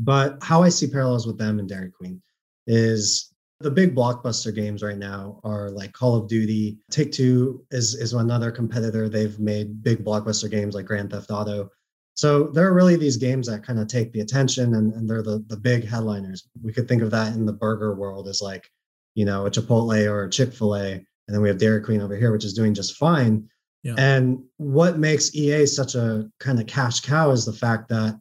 But 0.00 0.42
how 0.42 0.62
I 0.62 0.68
see 0.70 0.88
parallels 0.88 1.26
with 1.26 1.38
them 1.38 1.58
and 1.60 1.68
Dairy 1.68 1.90
Queen 1.90 2.20
is 2.66 3.29
the 3.60 3.70
big 3.70 3.94
blockbuster 3.94 4.54
games 4.54 4.82
right 4.82 4.96
now 4.96 5.38
are 5.44 5.70
like 5.70 5.92
Call 5.92 6.16
of 6.16 6.28
Duty. 6.28 6.78
Take 6.90 7.12
Two 7.12 7.64
is, 7.70 7.94
is 7.94 8.14
another 8.14 8.50
competitor. 8.50 9.08
They've 9.08 9.38
made 9.38 9.82
big 9.82 10.02
blockbuster 10.02 10.50
games 10.50 10.74
like 10.74 10.86
Grand 10.86 11.10
Theft 11.10 11.30
Auto. 11.30 11.70
So 12.14 12.44
there 12.44 12.66
are 12.66 12.74
really 12.74 12.96
these 12.96 13.18
games 13.18 13.46
that 13.46 13.62
kind 13.62 13.78
of 13.78 13.86
take 13.86 14.12
the 14.12 14.20
attention 14.20 14.74
and, 14.74 14.92
and 14.94 15.08
they're 15.08 15.22
the, 15.22 15.44
the 15.48 15.56
big 15.56 15.86
headliners. 15.86 16.48
We 16.62 16.72
could 16.72 16.88
think 16.88 17.02
of 17.02 17.10
that 17.10 17.34
in 17.34 17.44
the 17.44 17.52
burger 17.52 17.94
world 17.94 18.28
as 18.28 18.40
like, 18.40 18.68
you 19.14 19.24
know, 19.24 19.46
a 19.46 19.50
Chipotle 19.50 20.10
or 20.10 20.24
a 20.24 20.30
Chick-fil-A. 20.30 20.92
And 20.92 21.06
then 21.28 21.42
we 21.42 21.48
have 21.48 21.58
Dairy 21.58 21.82
Queen 21.82 22.00
over 22.00 22.16
here, 22.16 22.32
which 22.32 22.44
is 22.44 22.54
doing 22.54 22.74
just 22.74 22.96
fine. 22.96 23.48
Yeah. 23.82 23.94
And 23.96 24.42
what 24.56 24.98
makes 24.98 25.34
EA 25.34 25.66
such 25.66 25.94
a 25.94 26.28
kind 26.40 26.60
of 26.60 26.66
cash 26.66 27.00
cow 27.00 27.30
is 27.30 27.44
the 27.44 27.52
fact 27.52 27.88
that 27.90 28.18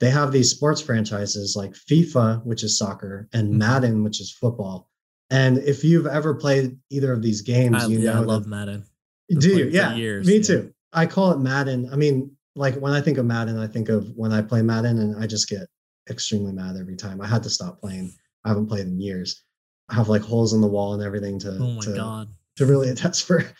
they 0.00 0.10
have 0.10 0.32
these 0.32 0.50
sports 0.50 0.80
franchises 0.80 1.54
like 1.56 1.72
FIFA, 1.72 2.44
which 2.44 2.64
is 2.64 2.76
soccer, 2.78 3.28
and 3.32 3.52
Mhm. 3.54 3.58
Madden, 3.58 4.02
which 4.04 4.20
is 4.20 4.32
football. 4.32 4.88
And 5.28 5.58
if 5.58 5.84
you've 5.84 6.06
ever 6.06 6.34
played 6.34 6.76
either 6.90 7.12
of 7.12 7.22
these 7.22 7.42
games, 7.42 7.84
I, 7.84 7.86
you 7.86 8.00
yeah, 8.00 8.14
know 8.14 8.22
I 8.22 8.24
love 8.24 8.46
Madden. 8.46 8.84
do 9.28 9.48
you? 9.56 9.66
Yeah, 9.66 9.94
years, 9.94 10.26
me 10.26 10.36
yeah. 10.38 10.42
too. 10.42 10.74
I 10.92 11.06
call 11.06 11.30
it 11.32 11.38
Madden. 11.38 11.88
I 11.92 11.96
mean, 11.96 12.32
like 12.56 12.74
when 12.76 12.92
I 12.92 13.00
think 13.00 13.18
of 13.18 13.26
Madden, 13.26 13.56
I 13.58 13.68
think 13.68 13.88
of 13.90 14.08
when 14.16 14.32
I 14.32 14.42
play 14.42 14.62
Madden, 14.62 14.98
and 14.98 15.22
I 15.22 15.26
just 15.28 15.48
get 15.48 15.68
extremely 16.08 16.52
mad 16.52 16.76
every 16.76 16.96
time. 16.96 17.20
I 17.20 17.28
had 17.28 17.42
to 17.44 17.50
stop 17.50 17.80
playing. 17.80 18.12
I 18.44 18.48
haven't 18.48 18.66
played 18.66 18.86
in 18.86 19.00
years. 19.00 19.44
I 19.88 19.94
have 19.94 20.08
like 20.08 20.22
holes 20.22 20.52
in 20.54 20.60
the 20.60 20.66
wall 20.66 20.94
and 20.94 21.02
everything 21.02 21.38
to 21.40 21.50
Oh 21.60 21.72
my 21.72 21.80
to, 21.82 21.94
god. 21.94 22.28
To 22.60 22.66
really 22.66 22.88
attest 22.88 23.24
for. 23.26 23.44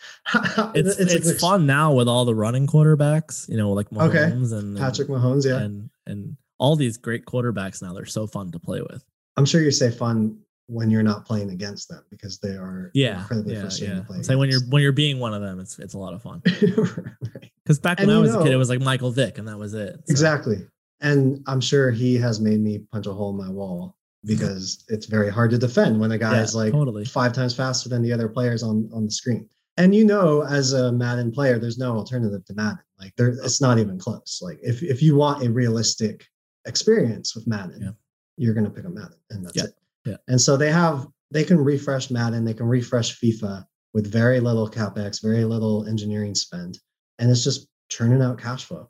It's 0.75 0.97
it's, 0.99 1.13
ex- 1.29 1.39
fun 1.41 1.65
now 1.65 1.91
with 1.93 2.07
all 2.07 2.23
the 2.25 2.35
running 2.35 2.67
quarterbacks, 2.67 3.49
you 3.49 3.57
know, 3.57 3.71
like 3.71 3.89
Mahomes 3.89 4.53
Okay. 4.53 4.57
and, 4.57 4.77
Patrick 4.77 5.07
Mahomes, 5.09 5.45
yeah. 5.45 5.59
and 5.59 5.89
and 6.05 6.37
all 6.59 6.75
these 6.75 6.97
great 6.97 7.25
quarterbacks 7.25 7.81
now. 7.81 7.93
They're 7.93 8.05
so 8.05 8.27
fun 8.27 8.51
to 8.51 8.59
play 8.59 8.81
with. 8.81 9.03
I'm 9.37 9.45
sure 9.45 9.61
you 9.61 9.71
say 9.71 9.89
fun 9.91 10.37
when 10.67 10.89
you're 10.91 11.03
not 11.03 11.25
playing 11.25 11.49
against 11.49 11.89
them 11.89 12.03
because 12.09 12.37
they 12.39 12.49
are 12.49 12.91
Yeah, 12.93 13.21
incredibly 13.21 13.55
yeah, 13.55 13.61
frustrating 13.61 13.95
yeah. 13.97 14.01
to 14.03 14.07
play. 14.07 14.17
It's 14.19 14.29
like 14.29 14.37
when 14.37 14.49
you're 14.49 14.61
when 14.69 14.81
you're 14.83 14.91
being 14.93 15.19
one 15.19 15.33
of 15.33 15.41
them, 15.41 15.59
it's 15.59 15.79
it's 15.79 15.95
a 15.95 15.97
lot 15.99 16.13
of 16.13 16.21
fun. 16.21 16.41
Right. 16.77 17.51
Because 17.63 17.79
back 17.79 17.99
when 17.99 18.09
And 18.09 18.17
I 18.17 18.21
was 18.21 18.33
a 18.35 18.41
kid, 18.43 18.51
it 18.51 18.57
was 18.57 18.69
like 18.69 18.81
Michael 18.81 19.11
Vick, 19.11 19.37
and 19.37 19.47
that 19.47 19.57
was 19.57 19.73
it. 19.73 19.93
So- 19.95 20.11
Exactly. 20.11 20.65
And 21.01 21.43
I'm 21.47 21.61
sure 21.61 21.89
he 21.91 22.15
has 22.17 22.39
made 22.39 22.59
me 22.59 22.79
punch 22.91 23.07
a 23.07 23.13
hole 23.13 23.31
in 23.31 23.37
my 23.37 23.49
wall 23.49 23.97
because 24.25 24.83
it's 24.87 25.05
very 25.07 25.29
hard 25.29 25.51
to 25.51 25.57
defend 25.57 25.99
when 25.99 26.11
a 26.11 26.17
guy 26.17 26.35
Yeah, 26.37 26.43
is 26.43 26.55
like 26.55 26.71
totally. 26.73 27.05
five 27.05 27.33
times 27.33 27.55
faster 27.55 27.89
than 27.89 28.01
the 28.01 28.13
other 28.13 28.29
players 28.29 28.63
on 28.63 28.89
on 28.93 29.05
the 29.05 29.11
screen. 29.11 29.47
And 29.77 29.95
you 29.95 30.05
know, 30.05 30.41
as 30.43 30.73
a 30.73 30.91
Madden 30.91 31.31
player, 31.31 31.57
there's 31.57 31.77
no 31.77 31.95
alternative 31.95 32.45
to 32.45 32.53
Madden. 32.53 32.83
Like 32.99 33.15
there, 33.15 33.29
it's 33.29 33.61
not 33.61 33.79
even 33.79 33.97
close. 33.97 34.39
Like 34.41 34.59
if 34.61 34.83
if 34.83 35.01
you 35.01 35.15
want 35.15 35.43
a 35.45 35.51
realistic 35.51 36.25
experience 36.65 37.35
with 37.35 37.47
Madden, 37.47 37.81
Yeah. 37.81 37.91
you're 38.37 38.53
gonna 38.53 38.69
pick 38.69 38.85
up 38.85 38.93
Madden, 38.93 39.17
and 39.31 39.45
that's 39.45 39.55
Yeah, 39.57 39.63
it. 39.65 39.75
yeah. 40.05 40.17
And 40.27 40.39
so 40.39 40.55
they 40.57 40.71
have 40.71 41.07
they 41.31 41.43
can 41.43 41.57
refresh 41.59 42.11
Madden, 42.11 42.43
they 42.45 42.53
can 42.53 42.67
refresh 42.67 43.19
FIFA 43.19 43.65
with 43.93 44.05
very 44.11 44.39
little 44.39 44.69
capex, 44.69 45.21
very 45.21 45.45
little 45.45 45.85
engineering 45.87 46.35
spend, 46.35 46.79
and 47.19 47.31
it's 47.31 47.43
just 47.43 47.67
churning 47.89 48.21
out 48.21 48.37
cash 48.37 48.65
flow. 48.65 48.87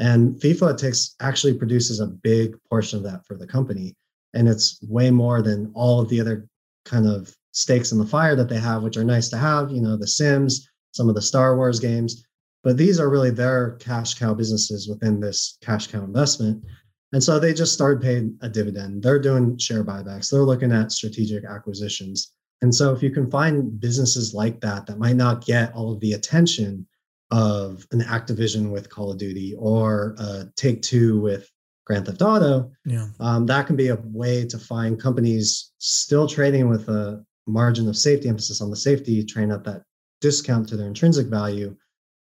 And 0.00 0.34
FIFA 0.40 0.76
takes 0.76 1.14
actually 1.20 1.54
produces 1.54 2.00
a 2.00 2.06
big 2.06 2.56
portion 2.68 2.98
of 2.98 3.04
that 3.04 3.24
for 3.24 3.36
the 3.36 3.46
company, 3.46 3.94
and 4.34 4.48
it's 4.48 4.78
way 4.88 5.10
more 5.10 5.42
than 5.42 5.70
all 5.74 6.00
of 6.00 6.08
the 6.08 6.20
other 6.20 6.48
kind 6.84 7.06
of 7.06 7.34
stakes 7.52 7.92
in 7.92 7.98
the 7.98 8.06
fire 8.06 8.36
that 8.36 8.48
they 8.48 8.58
have, 8.58 8.82
which 8.82 8.96
are 8.96 9.04
nice 9.04 9.28
to 9.28 9.36
have. 9.38 9.70
You 9.70 9.80
know, 9.80 9.96
the 9.96 10.06
Sims, 10.06 10.68
some 10.92 11.08
of 11.08 11.14
the 11.14 11.22
Star 11.22 11.56
Wars 11.56 11.80
games, 11.80 12.24
but 12.62 12.76
these 12.76 12.98
are 12.98 13.10
really 13.10 13.30
their 13.30 13.72
cash 13.72 14.14
cow 14.14 14.34
businesses 14.34 14.88
within 14.88 15.20
this 15.20 15.58
cash 15.60 15.86
cow 15.86 16.02
investment. 16.02 16.64
And 17.12 17.22
so 17.22 17.38
they 17.38 17.54
just 17.54 17.72
started 17.72 18.02
paying 18.02 18.36
a 18.42 18.48
dividend. 18.48 19.02
They're 19.02 19.20
doing 19.20 19.56
share 19.58 19.84
buybacks. 19.84 20.30
They're 20.30 20.40
looking 20.40 20.72
at 20.72 20.90
strategic 20.90 21.44
acquisitions. 21.44 22.32
And 22.62 22.74
so 22.74 22.92
if 22.92 23.02
you 23.02 23.10
can 23.10 23.30
find 23.30 23.78
businesses 23.78 24.34
like 24.34 24.60
that 24.62 24.86
that 24.86 24.98
might 24.98 25.16
not 25.16 25.44
get 25.44 25.72
all 25.74 25.92
of 25.92 26.00
the 26.00 26.14
attention 26.14 26.86
of 27.30 27.86
an 27.92 28.00
Activision 28.00 28.70
with 28.70 28.90
Call 28.90 29.12
of 29.12 29.18
Duty 29.18 29.54
or 29.58 30.16
Take 30.56 30.82
Two 30.82 31.20
with 31.20 31.48
Grand 31.86 32.06
Theft 32.06 32.22
Auto, 32.22 32.70
Yeah. 32.86 33.08
um, 33.20 33.46
that 33.46 33.66
can 33.66 33.76
be 33.76 33.88
a 33.88 33.98
way 34.04 34.46
to 34.46 34.58
find 34.58 35.00
companies 35.00 35.72
still 35.78 36.26
trading 36.26 36.68
with 36.68 36.88
a 36.88 37.24
margin 37.46 37.88
of 37.88 37.96
safety, 37.96 38.28
emphasis 38.28 38.60
on 38.60 38.70
the 38.70 38.76
safety, 38.76 39.22
train 39.24 39.50
up 39.50 39.64
that 39.64 39.82
discount 40.20 40.68
to 40.68 40.76
their 40.76 40.86
intrinsic 40.86 41.26
value 41.26 41.76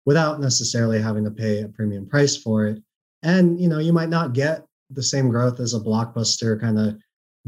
without 0.04 0.40
necessarily 0.40 1.00
having 1.00 1.25
to 1.25 1.31
pay 1.31 1.62
a 1.62 1.69
premium 1.69 2.09
price 2.09 2.37
for 2.37 2.66
it. 2.66 2.83
And 3.23 3.61
you 3.61 3.69
know, 3.69 3.78
you 3.78 3.92
might 3.92 4.09
not 4.09 4.33
get 4.33 4.66
the 4.90 5.02
same 5.02 5.28
growth 5.28 5.61
as 5.61 5.75
a 5.75 5.81
blockbuster 5.81 6.61
kind 6.61 6.78
of 6.78 6.97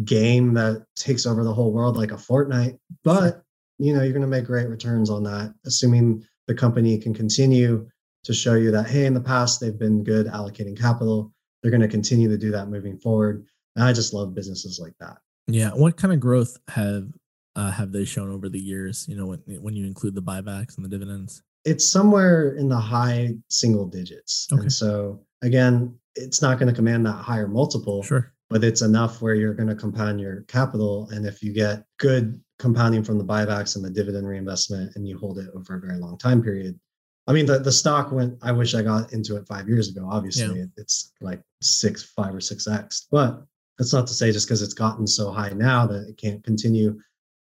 game 0.04 0.54
that 0.54 0.84
takes 0.96 1.26
over 1.26 1.42
the 1.44 1.52
whole 1.52 1.72
world 1.72 1.96
like 1.96 2.12
a 2.12 2.16
Fortnite, 2.16 2.78
but 3.02 3.42
you 3.78 3.92
know, 3.92 4.02
you're 4.02 4.12
going 4.12 4.22
to 4.22 4.28
make 4.28 4.44
great 4.44 4.68
returns 4.68 5.10
on 5.10 5.24
that, 5.24 5.52
assuming 5.66 6.24
the 6.46 6.54
company 6.54 6.96
can 6.96 7.12
continue 7.12 7.88
to 8.22 8.32
show 8.32 8.54
you 8.54 8.70
that 8.70 8.86
hey, 8.86 9.04
in 9.06 9.14
the 9.14 9.20
past 9.20 9.60
they've 9.60 9.78
been 9.78 10.04
good 10.04 10.26
allocating 10.26 10.78
capital. 10.78 11.32
They're 11.64 11.70
going 11.70 11.80
to 11.80 11.88
continue 11.88 12.28
to 12.28 12.36
do 12.36 12.50
that 12.50 12.68
moving 12.68 12.98
forward. 12.98 13.46
And 13.74 13.84
I 13.84 13.92
just 13.94 14.12
love 14.12 14.34
businesses 14.34 14.78
like 14.78 14.92
that. 15.00 15.16
Yeah. 15.48 15.70
What 15.70 15.96
kind 15.96 16.12
of 16.12 16.20
growth 16.20 16.58
have 16.68 17.08
uh, 17.56 17.70
have 17.70 17.90
they 17.90 18.04
shown 18.04 18.30
over 18.30 18.50
the 18.50 18.60
years? 18.60 19.06
You 19.08 19.16
know, 19.16 19.26
when 19.26 19.40
when 19.62 19.74
you 19.74 19.86
include 19.86 20.14
the 20.14 20.22
buybacks 20.22 20.76
and 20.76 20.84
the 20.84 20.88
dividends. 20.90 21.42
It's 21.64 21.88
somewhere 21.88 22.54
in 22.56 22.68
the 22.68 22.76
high 22.76 23.30
single 23.48 23.86
digits. 23.86 24.46
Okay. 24.52 24.60
And 24.60 24.72
so 24.72 25.24
again, 25.42 25.98
it's 26.14 26.42
not 26.42 26.58
going 26.58 26.68
to 26.68 26.74
command 26.74 27.06
that 27.06 27.12
higher 27.14 27.48
multiple. 27.48 28.02
Sure. 28.02 28.30
but 28.50 28.62
it's 28.62 28.82
enough 28.82 29.22
where 29.22 29.34
you're 29.34 29.54
going 29.54 29.68
to 29.68 29.74
compound 29.74 30.20
your 30.20 30.42
capital. 30.42 31.08
And 31.10 31.26
if 31.26 31.42
you 31.42 31.52
get 31.52 31.84
good 31.98 32.40
compounding 32.58 33.02
from 33.02 33.18
the 33.18 33.24
buybacks 33.24 33.74
and 33.74 33.84
the 33.84 33.90
dividend 33.90 34.28
reinvestment 34.28 34.92
and 34.94 35.08
you 35.08 35.18
hold 35.18 35.38
it 35.38 35.48
over 35.56 35.76
a 35.76 35.80
very 35.80 35.98
long 35.98 36.18
time 36.18 36.42
period, 36.42 36.78
I 37.26 37.32
mean, 37.32 37.46
the, 37.46 37.58
the 37.58 37.72
stock 37.72 38.12
went, 38.12 38.38
I 38.42 38.52
wish 38.52 38.74
I 38.74 38.82
got 38.82 39.12
into 39.12 39.36
it 39.36 39.46
five 39.48 39.68
years 39.68 39.88
ago. 39.88 40.06
Obviously, 40.10 40.60
it, 40.60 40.70
it's 40.76 41.12
like 41.20 41.40
six, 41.62 42.02
five 42.02 42.34
or 42.34 42.40
six 42.40 42.66
X. 42.68 43.06
But 43.10 43.42
that's 43.78 43.92
not 43.92 44.06
to 44.08 44.12
say 44.14 44.30
just 44.30 44.46
because 44.46 44.60
it's 44.62 44.74
gotten 44.74 45.06
so 45.06 45.30
high 45.32 45.50
now 45.50 45.86
that 45.86 46.06
it 46.08 46.16
can't 46.18 46.44
continue 46.44 46.98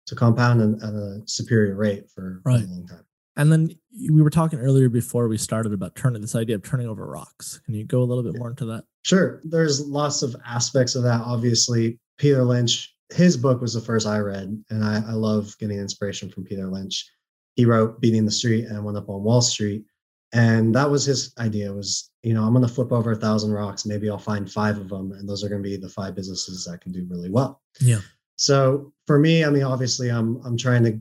to 0.07 0.15
compound 0.15 0.61
an- 0.61 0.79
at 0.81 0.93
a 0.93 1.21
superior 1.25 1.75
rate 1.75 2.09
for 2.09 2.41
Right. 2.45 2.63
a 2.63 2.67
long 2.67 2.87
time. 2.87 3.05
And 3.35 3.51
then 3.51 3.69
we 4.11 4.21
were 4.21 4.29
talking 4.29 4.59
earlier 4.59 4.89
before 4.89 5.27
we 5.27 5.37
started 5.37 5.73
about 5.73 5.95
turning 5.95 6.21
this 6.21 6.35
idea 6.35 6.55
of 6.55 6.63
turning 6.63 6.87
over 6.87 7.05
rocks. 7.05 7.59
Can 7.65 7.73
you 7.73 7.83
go 7.83 8.03
a 8.03 8.05
little 8.05 8.23
bit 8.23 8.37
more 8.37 8.49
into 8.51 8.65
that? 8.65 8.83
Sure. 9.03 9.41
There's 9.43 9.85
lots 9.87 10.21
of 10.21 10.35
aspects 10.45 10.95
of 10.95 11.03
that. 11.03 11.19
Obviously, 11.21 11.99
Peter 12.19 12.43
Lynch, 12.43 12.95
his 13.11 13.35
book 13.35 13.59
was 13.59 13.73
the 13.73 13.81
first 13.81 14.05
I 14.07 14.19
read, 14.19 14.63
and 14.69 14.83
I, 14.83 14.97
I 15.07 15.13
love 15.13 15.57
getting 15.57 15.79
inspiration 15.79 16.29
from 16.29 16.43
Peter 16.43 16.67
Lynch. 16.67 17.09
He 17.55 17.65
wrote 17.65 18.01
Beating 18.01 18.25
the 18.25 18.31
Street 18.31 18.65
and 18.65 18.83
went 18.83 18.97
up 18.97 19.09
on 19.09 19.23
Wall 19.23 19.41
Street. 19.41 19.85
And 20.33 20.73
that 20.73 20.89
was 20.89 21.05
his 21.05 21.33
idea 21.37 21.71
was, 21.71 22.09
you 22.23 22.33
know, 22.33 22.43
I'm 22.43 22.53
going 22.53 22.65
to 22.65 22.73
flip 22.73 22.91
over 22.91 23.11
a 23.11 23.15
thousand 23.15 23.51
rocks. 23.51 23.85
Maybe 23.85 24.09
I'll 24.09 24.17
find 24.17 24.51
five 24.51 24.77
of 24.79 24.89
them. 24.89 25.11
And 25.11 25.29
those 25.29 25.43
are 25.43 25.49
going 25.49 25.61
to 25.61 25.69
be 25.69 25.77
the 25.77 25.89
five 25.89 26.15
businesses 26.15 26.65
that 26.65 26.81
can 26.81 26.91
do 26.91 27.05
really 27.07 27.29
well. 27.29 27.61
Yeah. 27.79 27.99
So 28.35 28.91
for 29.05 29.19
me, 29.19 29.45
I 29.45 29.49
mean, 29.49 29.63
obviously 29.63 30.09
I'm, 30.09 30.41
I'm 30.43 30.57
trying 30.57 30.83
to 30.85 30.99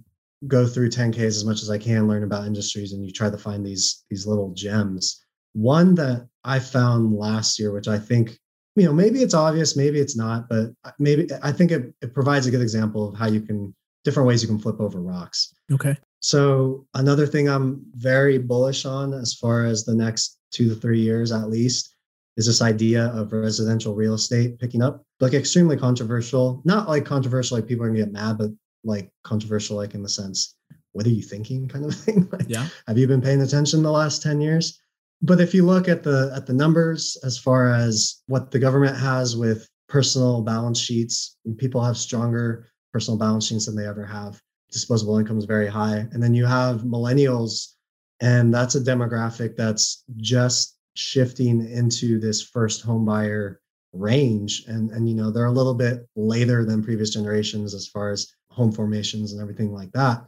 go 0.48 0.66
through 0.66 0.90
10Ks 0.90 1.18
as 1.18 1.44
much 1.44 1.62
as 1.62 1.70
I 1.70 1.78
can, 1.78 2.08
learn 2.08 2.24
about 2.24 2.46
industries, 2.46 2.92
and 2.92 3.04
you 3.04 3.12
try 3.12 3.30
to 3.30 3.38
find 3.38 3.64
these, 3.64 4.04
these 4.10 4.26
little 4.26 4.52
gems. 4.54 5.24
One 5.54 5.94
that 5.94 6.28
I 6.44 6.58
found 6.58 7.14
last 7.14 7.58
year, 7.58 7.72
which 7.72 7.88
I 7.88 7.98
think, 7.98 8.38
you 8.76 8.84
know, 8.84 8.92
maybe 8.92 9.22
it's 9.22 9.34
obvious, 9.34 9.76
maybe 9.76 10.00
it's 10.00 10.16
not, 10.16 10.48
but 10.48 10.70
uh, 10.84 10.90
maybe 10.98 11.28
I 11.42 11.52
think 11.52 11.70
it, 11.70 11.94
it 12.02 12.12
provides 12.12 12.46
a 12.46 12.50
good 12.50 12.62
example 12.62 13.08
of 13.08 13.18
how 13.18 13.26
you 13.26 13.40
can, 13.40 13.74
different 14.04 14.26
ways 14.26 14.42
you 14.42 14.48
can 14.48 14.58
flip 14.58 14.80
over 14.80 15.00
rocks. 15.00 15.52
Okay. 15.72 15.96
So 16.20 16.86
another 16.94 17.26
thing 17.26 17.48
I'm 17.48 17.84
very 17.94 18.38
bullish 18.38 18.84
on 18.84 19.12
as 19.12 19.34
far 19.34 19.64
as 19.64 19.84
the 19.84 19.94
next 19.94 20.38
two 20.52 20.68
to 20.68 20.74
three 20.74 21.00
years 21.00 21.32
at 21.32 21.48
least 21.50 21.94
is 22.36 22.46
this 22.46 22.62
idea 22.62 23.06
of 23.08 23.32
residential 23.32 23.94
real 23.94 24.14
estate 24.14 24.58
picking 24.58 24.82
up. 24.82 25.02
Like 25.20 25.34
extremely 25.34 25.76
controversial, 25.76 26.62
not 26.64 26.88
like 26.88 27.04
controversial 27.04 27.56
like 27.58 27.66
people 27.66 27.84
are 27.84 27.88
gonna 27.88 28.00
get 28.00 28.12
mad, 28.12 28.38
but 28.38 28.50
like 28.84 29.10
controversial 29.24 29.76
like 29.76 29.94
in 29.94 30.02
the 30.02 30.08
sense, 30.08 30.54
what 30.92 31.06
are 31.06 31.10
you 31.10 31.22
thinking 31.22 31.68
kind 31.72 31.84
of 31.84 31.94
thing? 31.94 32.28
like, 32.32 32.48
Yeah. 32.48 32.66
have 32.86 32.98
you 32.98 33.06
been 33.06 33.20
paying 33.22 33.42
attention 33.42 33.82
the 33.82 33.90
last 33.90 34.22
10 34.22 34.40
years? 34.40 34.78
But 35.24 35.40
if 35.40 35.54
you 35.54 35.64
look 35.64 35.88
at 35.88 36.02
the 36.02 36.32
at 36.34 36.46
the 36.46 36.52
numbers 36.52 37.16
as 37.22 37.38
far 37.38 37.68
as 37.72 38.22
what 38.26 38.50
the 38.50 38.58
government 38.58 38.96
has 38.96 39.36
with 39.36 39.68
personal 39.88 40.42
balance 40.42 40.80
sheets, 40.80 41.36
people 41.58 41.80
have 41.82 41.96
stronger 41.96 42.66
personal 42.92 43.18
balance 43.18 43.46
sheets 43.46 43.66
than 43.66 43.76
they 43.76 43.86
ever 43.86 44.04
have 44.04 44.40
disposable 44.72 45.18
income 45.18 45.38
is 45.38 45.44
very 45.44 45.68
high. 45.68 46.06
And 46.12 46.22
then 46.22 46.34
you 46.34 46.46
have 46.46 46.80
millennials, 46.80 47.74
and 48.20 48.52
that's 48.52 48.74
a 48.74 48.80
demographic 48.80 49.54
that's 49.56 50.02
just 50.16 50.78
shifting 50.94 51.70
into 51.70 52.18
this 52.18 52.42
first 52.42 52.82
home 52.82 53.04
buyer 53.04 53.60
range. 53.92 54.64
And, 54.66 54.90
and 54.90 55.08
you 55.08 55.14
know, 55.14 55.30
they're 55.30 55.44
a 55.44 55.52
little 55.52 55.74
bit 55.74 56.08
later 56.16 56.64
than 56.64 56.82
previous 56.82 57.10
generations 57.10 57.74
as 57.74 57.86
far 57.86 58.10
as 58.10 58.32
home 58.50 58.72
formations 58.72 59.32
and 59.32 59.40
everything 59.40 59.72
like 59.72 59.92
that. 59.92 60.24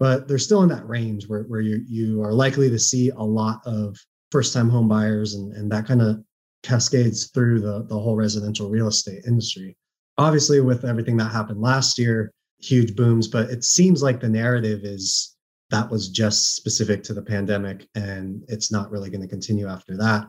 But 0.00 0.26
they're 0.26 0.38
still 0.38 0.62
in 0.64 0.68
that 0.70 0.88
range 0.88 1.28
where, 1.28 1.44
where 1.44 1.60
you 1.60 1.84
you 1.86 2.22
are 2.22 2.32
likely 2.32 2.68
to 2.68 2.78
see 2.78 3.10
a 3.10 3.22
lot 3.22 3.60
of 3.64 3.96
first-time 4.32 4.68
home 4.68 4.88
buyers 4.88 5.34
and, 5.34 5.52
and 5.52 5.70
that 5.70 5.86
kind 5.86 6.02
of 6.02 6.20
cascades 6.64 7.30
through 7.30 7.60
the, 7.60 7.84
the 7.84 7.98
whole 7.98 8.16
residential 8.16 8.68
real 8.68 8.88
estate 8.88 9.22
industry. 9.26 9.76
Obviously, 10.18 10.60
with 10.60 10.84
everything 10.84 11.16
that 11.16 11.32
happened 11.32 11.60
last 11.60 11.98
year, 11.98 12.32
huge 12.60 12.94
booms, 12.96 13.28
but 13.28 13.50
it 13.50 13.64
seems 13.64 14.02
like 14.02 14.20
the 14.20 14.28
narrative 14.28 14.80
is 14.84 15.36
that 15.70 15.90
was 15.90 16.08
just 16.08 16.54
specific 16.54 17.02
to 17.02 17.14
the 17.14 17.22
pandemic 17.22 17.88
and 17.94 18.42
it's 18.48 18.70
not 18.70 18.90
really 18.90 19.10
going 19.10 19.20
to 19.20 19.28
continue 19.28 19.66
after 19.66 19.96
that. 19.96 20.26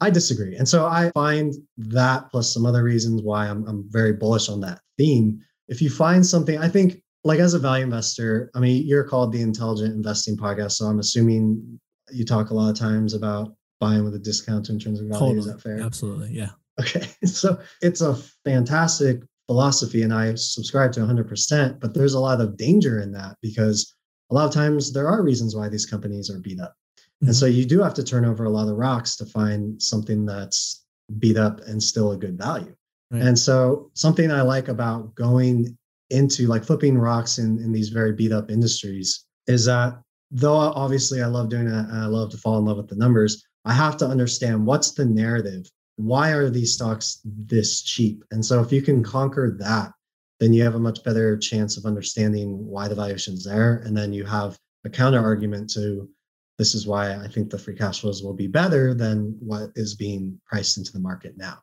I 0.00 0.10
disagree. 0.10 0.56
And 0.56 0.68
so 0.68 0.86
I 0.86 1.10
find 1.14 1.54
that 1.78 2.30
plus 2.30 2.52
some 2.52 2.66
other 2.66 2.82
reasons 2.82 3.22
why 3.22 3.48
I'm, 3.48 3.66
I'm 3.66 3.84
very 3.88 4.12
bullish 4.12 4.48
on 4.48 4.60
that 4.60 4.80
theme. 4.98 5.40
If 5.68 5.80
you 5.80 5.90
find 5.90 6.24
something, 6.24 6.58
I 6.58 6.68
think, 6.68 7.02
like 7.24 7.40
as 7.40 7.54
a 7.54 7.58
value 7.58 7.84
investor, 7.84 8.50
I 8.54 8.60
mean, 8.60 8.86
you're 8.86 9.04
called 9.04 9.32
the 9.32 9.40
Intelligent 9.40 9.94
Investing 9.94 10.36
Podcast. 10.36 10.72
So 10.72 10.84
I'm 10.86 10.98
assuming 10.98 11.80
you 12.12 12.24
talk 12.24 12.50
a 12.50 12.54
lot 12.54 12.70
of 12.70 12.78
times 12.78 13.14
about 13.14 13.54
buying 13.80 14.04
with 14.04 14.14
a 14.14 14.18
discount 14.18 14.68
in 14.68 14.78
terms 14.78 15.00
of 15.00 15.08
value. 15.08 15.38
Is 15.38 15.46
that 15.46 15.62
fair? 15.62 15.80
Absolutely. 15.80 16.32
Yeah. 16.32 16.50
Okay. 16.80 17.06
So 17.26 17.58
it's 17.82 18.00
a 18.00 18.16
fantastic 18.44 19.22
philosophy 19.46 20.02
and 20.02 20.12
I 20.12 20.34
subscribe 20.34 20.92
to 20.92 21.00
100%, 21.00 21.80
but 21.80 21.94
there's 21.94 22.14
a 22.14 22.20
lot 22.20 22.40
of 22.40 22.56
danger 22.56 23.00
in 23.00 23.12
that 23.12 23.36
because 23.42 23.94
a 24.30 24.34
lot 24.34 24.46
of 24.46 24.52
times 24.52 24.92
there 24.92 25.08
are 25.08 25.22
reasons 25.22 25.54
why 25.54 25.68
these 25.68 25.86
companies 25.86 26.30
are 26.30 26.38
beat 26.40 26.60
up. 26.60 26.74
And 27.20 27.30
Mhm. 27.30 27.34
so 27.34 27.46
you 27.46 27.64
do 27.64 27.82
have 27.82 27.94
to 27.94 28.02
turn 28.04 28.24
over 28.24 28.44
a 28.44 28.50
lot 28.50 28.68
of 28.68 28.76
rocks 28.76 29.16
to 29.16 29.26
find 29.26 29.80
something 29.82 30.24
that's 30.26 30.84
beat 31.18 31.36
up 31.36 31.60
and 31.66 31.82
still 31.82 32.12
a 32.12 32.16
good 32.16 32.38
value. 32.38 32.74
Right. 33.10 33.22
And 33.22 33.38
so 33.38 33.90
something 33.94 34.30
I 34.30 34.42
like 34.42 34.68
about 34.68 35.14
going 35.14 35.76
into 36.10 36.46
like 36.46 36.64
flipping 36.64 36.98
rocks 36.98 37.38
in, 37.38 37.58
in 37.58 37.72
these 37.72 37.88
very 37.90 38.12
beat 38.12 38.32
up 38.32 38.50
industries 38.50 39.24
is 39.46 39.64
that 39.66 39.98
though 40.30 40.56
obviously 40.56 41.22
I 41.22 41.26
love 41.26 41.48
doing 41.50 41.66
it 41.66 41.72
and 41.72 41.92
I 41.92 42.06
love 42.06 42.30
to 42.30 42.36
fall 42.38 42.58
in 42.58 42.64
love 42.64 42.78
with 42.78 42.88
the 42.88 42.96
numbers, 42.96 43.42
I 43.64 43.72
have 43.72 43.96
to 43.98 44.06
understand 44.06 44.66
what's 44.66 44.92
the 44.92 45.04
narrative. 45.04 45.70
Why 45.96 46.30
are 46.30 46.50
these 46.50 46.74
stocks 46.74 47.20
this 47.24 47.82
cheap? 47.82 48.24
And 48.30 48.44
so 48.44 48.60
if 48.60 48.72
you 48.72 48.82
can 48.82 49.02
conquer 49.02 49.56
that, 49.60 49.92
then 50.40 50.52
you 50.52 50.62
have 50.64 50.74
a 50.74 50.80
much 50.80 51.04
better 51.04 51.36
chance 51.36 51.76
of 51.76 51.86
understanding 51.86 52.66
why 52.66 52.88
the 52.88 52.94
valuation's 52.94 53.44
there. 53.44 53.76
And 53.84 53.96
then 53.96 54.12
you 54.12 54.24
have 54.24 54.58
a 54.84 54.90
counter 54.90 55.22
argument 55.22 55.70
to 55.70 56.08
this 56.58 56.74
is 56.74 56.86
why 56.86 57.14
I 57.14 57.28
think 57.28 57.50
the 57.50 57.58
free 57.58 57.74
cash 57.74 58.00
flows 58.00 58.22
will 58.22 58.34
be 58.34 58.46
better 58.46 58.94
than 58.94 59.36
what 59.40 59.70
is 59.74 59.94
being 59.94 60.40
priced 60.46 60.78
into 60.78 60.92
the 60.92 61.00
market 61.00 61.36
now. 61.36 61.58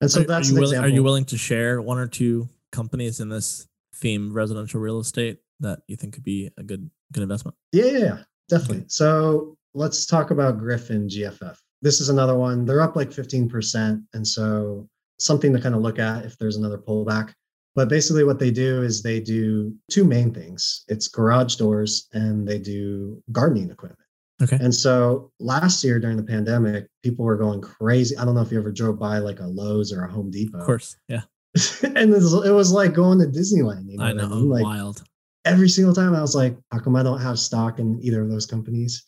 And 0.00 0.10
so 0.10 0.20
are, 0.20 0.24
that's 0.24 0.48
are 0.48 0.52
you 0.52 0.56
an 0.56 0.60
willing, 0.60 0.72
example. 0.74 0.90
are 0.90 0.94
you 0.94 1.02
willing 1.02 1.24
to 1.26 1.38
share 1.38 1.80
one 1.80 1.98
or 1.98 2.06
two 2.06 2.48
companies 2.70 3.20
in 3.20 3.28
this 3.28 3.66
theme 3.94 4.32
residential 4.32 4.80
real 4.80 5.00
estate 5.00 5.38
that 5.60 5.80
you 5.88 5.96
think 5.96 6.14
could 6.14 6.22
be 6.22 6.50
a 6.58 6.62
good 6.62 6.90
good 7.12 7.22
investment? 7.22 7.56
Yeah, 7.72 7.84
yeah, 7.84 7.98
yeah 7.98 8.18
definitely. 8.48 8.78
Okay. 8.78 8.86
So 8.88 9.56
let's 9.74 10.06
talk 10.06 10.30
about 10.30 10.58
Griffon 10.58 11.08
GFF. 11.08 11.56
This 11.82 12.00
is 12.00 12.08
another 12.08 12.36
one. 12.36 12.64
They're 12.64 12.80
up 12.80 12.96
like 12.96 13.10
15%. 13.10 14.02
And 14.14 14.26
so 14.26 14.88
something 15.18 15.52
to 15.52 15.60
kind 15.60 15.74
of 15.74 15.82
look 15.82 15.98
at 15.98 16.24
if 16.24 16.38
there's 16.38 16.56
another 16.56 16.78
pullback. 16.78 17.32
But 17.74 17.90
basically, 17.90 18.24
what 18.24 18.38
they 18.38 18.50
do 18.50 18.82
is 18.82 19.02
they 19.02 19.20
do 19.20 19.74
two 19.90 20.04
main 20.04 20.32
things 20.32 20.84
it's 20.88 21.08
garage 21.08 21.56
doors 21.56 22.08
and 22.14 22.48
they 22.48 22.58
do 22.58 23.22
gardening 23.32 23.70
equipment. 23.70 24.00
Okay. 24.42 24.58
And 24.60 24.74
so 24.74 25.30
last 25.40 25.84
year 25.84 25.98
during 25.98 26.16
the 26.16 26.22
pandemic, 26.22 26.88
people 27.02 27.24
were 27.24 27.36
going 27.36 27.60
crazy. 27.60 28.16
I 28.16 28.24
don't 28.24 28.34
know 28.34 28.42
if 28.42 28.50
you 28.50 28.58
ever 28.58 28.72
drove 28.72 28.98
by 28.98 29.18
like 29.18 29.40
a 29.40 29.46
Lowe's 29.46 29.92
or 29.92 30.04
a 30.04 30.10
Home 30.12 30.30
Depot. 30.30 30.58
Of 30.58 30.64
course. 30.64 30.96
Yeah. 31.08 31.22
and 31.82 32.12
it 32.12 32.52
was, 32.52 32.72
like 32.72 32.92
going 32.92 33.18
to 33.18 33.26
Disneyland. 33.26 33.90
You 33.90 33.96
know 33.96 34.04
I 34.04 34.12
know. 34.12 34.24
I 34.24 34.28
mean? 34.28 34.48
like, 34.50 34.64
wild. 34.64 35.02
Every 35.46 35.68
single 35.68 35.94
time 35.94 36.14
I 36.14 36.20
was 36.20 36.34
like, 36.34 36.56
how 36.70 36.80
come 36.80 36.96
I 36.96 37.02
don't 37.02 37.20
have 37.20 37.38
stock 37.38 37.78
in 37.78 37.98
either 38.02 38.22
of 38.22 38.30
those 38.30 38.46
companies? 38.46 39.04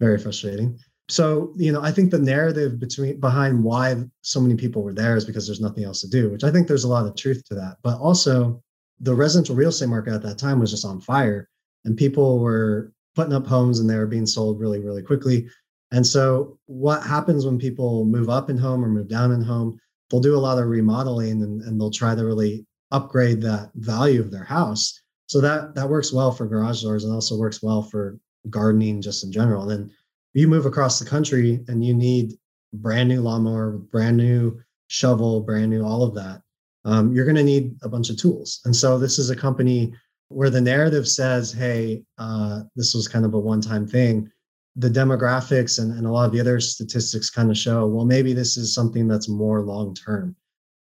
Very 0.00 0.18
frustrating 0.18 0.78
so 1.08 1.52
you 1.56 1.72
know 1.72 1.82
i 1.82 1.90
think 1.90 2.10
the 2.10 2.18
narrative 2.18 2.78
between 2.78 3.18
behind 3.18 3.62
why 3.62 3.96
so 4.20 4.40
many 4.40 4.54
people 4.54 4.82
were 4.82 4.92
there 4.92 5.16
is 5.16 5.24
because 5.24 5.46
there's 5.46 5.60
nothing 5.60 5.84
else 5.84 6.00
to 6.00 6.08
do 6.08 6.30
which 6.30 6.44
i 6.44 6.50
think 6.50 6.68
there's 6.68 6.84
a 6.84 6.88
lot 6.88 7.06
of 7.06 7.16
truth 7.16 7.42
to 7.44 7.54
that. 7.54 7.76
But 7.82 7.98
also 7.98 8.62
the 9.00 9.14
residential 9.14 9.54
real 9.54 9.68
estate 9.68 9.88
market 9.88 10.14
at 10.14 10.22
that 10.22 10.38
time 10.38 10.58
was 10.58 10.70
just 10.70 10.84
on 10.84 11.00
fire 11.00 11.48
and 11.84 11.96
people 11.96 12.38
were 12.38 12.92
putting 13.14 13.32
up 13.32 13.46
homes 13.46 13.78
and 13.78 13.88
they 13.88 13.96
were 13.96 14.06
being 14.06 14.26
sold 14.26 14.60
really 14.60 14.80
really 14.80 15.02
quickly. 15.02 15.48
And 15.90 16.06
so 16.06 16.58
what 16.66 17.02
happens 17.02 17.46
when 17.46 17.58
people 17.58 18.04
move 18.04 18.28
up 18.28 18.50
in 18.50 18.58
home 18.58 18.84
or 18.84 18.88
move 18.88 19.08
down 19.08 19.32
in 19.32 19.40
home? 19.40 19.78
They'll 20.10 20.20
do 20.20 20.36
a 20.36 20.38
lot 20.38 20.58
of 20.58 20.66
remodeling 20.66 21.42
and, 21.42 21.62
and 21.62 21.80
they'll 21.80 21.90
try 21.90 22.14
to 22.14 22.24
really 22.24 22.66
upgrade 22.90 23.40
that 23.42 23.70
value 23.74 24.20
of 24.20 24.30
their 24.30 24.44
house. 24.44 25.00
So 25.26 25.40
that 25.40 25.74
that 25.74 25.88
works 25.88 26.12
well 26.12 26.32
for 26.32 26.46
garage 26.46 26.82
doors 26.82 27.04
and 27.04 27.12
also 27.12 27.36
works 27.36 27.62
well 27.62 27.82
for 27.82 28.18
gardening 28.50 29.00
just 29.00 29.24
in 29.24 29.32
general. 29.32 29.62
And 29.62 29.70
then 29.70 29.90
you 30.34 30.48
move 30.48 30.66
across 30.66 30.98
the 30.98 31.08
country 31.08 31.64
and 31.68 31.84
you 31.84 31.94
need 31.94 32.34
brand 32.72 33.08
new 33.08 33.20
lawnmower, 33.20 33.72
brand 33.72 34.16
new 34.16 34.60
shovel, 34.88 35.40
brand 35.40 35.70
new 35.70 35.84
all 35.84 36.02
of 36.02 36.14
that, 36.14 36.42
um, 36.84 37.12
you're 37.12 37.24
going 37.24 37.36
to 37.36 37.44
need 37.44 37.76
a 37.82 37.88
bunch 37.88 38.10
of 38.10 38.16
tools. 38.16 38.60
And 38.64 38.74
so 38.74 38.98
this 38.98 39.18
is 39.18 39.30
a 39.30 39.36
company 39.36 39.92
where 40.28 40.50
the 40.50 40.60
narrative 40.60 41.08
says, 41.08 41.52
hey, 41.52 42.02
uh, 42.18 42.62
this 42.76 42.94
was 42.94 43.08
kind 43.08 43.24
of 43.24 43.34
a 43.34 43.38
one 43.38 43.60
time 43.60 43.86
thing. 43.86 44.30
The 44.76 44.90
demographics 44.90 45.80
and, 45.80 45.92
and 45.96 46.06
a 46.06 46.10
lot 46.10 46.26
of 46.26 46.32
the 46.32 46.40
other 46.40 46.60
statistics 46.60 47.30
kind 47.30 47.50
of 47.50 47.58
show, 47.58 47.86
well, 47.86 48.04
maybe 48.04 48.32
this 48.32 48.56
is 48.56 48.74
something 48.74 49.08
that's 49.08 49.28
more 49.28 49.62
long 49.62 49.94
term. 49.94 50.36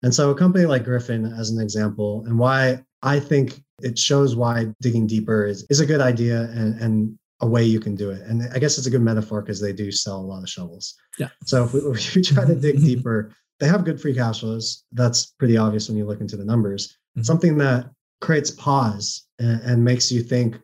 And 0.03 0.15
so 0.15 0.31
a 0.31 0.35
company 0.35 0.67
like 0.67 0.85
Griffon, 0.85 1.27
as 1.27 1.51
an 1.51 1.61
example, 1.61 2.25
and 2.27 2.39
why 2.39 2.83
I 3.03 3.21
think 3.21 3.63
it 3.83 3.99
shows 3.99 4.35
why 4.35 4.69
digging 4.81 5.07
deeper 5.07 5.45
is, 5.45 5.67
is 5.69 5.81
a 5.81 5.87
good 5.87 6.01
idea 6.01 6.43
and, 6.53 6.81
and 6.81 7.19
a 7.43 7.47
way 7.47 7.65
you 7.65 7.81
can 7.81 7.95
do 7.95 8.11
it. 8.11 8.23
And 8.23 8.49
I 8.55 8.59
guess 8.59 8.79
it's 8.79 8.87
a 8.87 8.91
good 8.91 9.03
metaphor 9.03 9.43
because 9.43 9.61
they 9.61 9.73
do 9.73 9.91
sell 9.91 10.17
a 10.17 10.23
lot 10.23 10.43
of 10.43 10.49
shovels. 10.49 10.95
Yeah. 11.19 11.29
So 11.45 11.65
if 11.65 11.75
we, 11.75 11.81
if 11.91 12.15
we 12.15 12.23
try 12.23 12.47
to 12.47 12.55
dig 12.55 12.79
deeper, 12.79 13.33
they 13.61 13.69
have 13.69 13.85
good 13.85 14.01
free 14.01 14.15
cash 14.15 14.41
flows. 14.41 14.85
That's 14.93 15.27
pretty 15.39 15.57
obvious 15.57 15.89
when 15.89 15.99
you 15.99 16.07
look 16.07 16.21
into 16.21 16.37
the 16.37 16.45
numbers. 16.45 16.89
Mm-hmm. 17.17 17.25
Something 17.25 17.59
that 17.59 17.91
creates 18.21 18.53
pause 18.53 19.27
and, 19.39 19.61
and 19.63 19.85
makes 19.85 20.11
you 20.11 20.23
think 20.23 20.59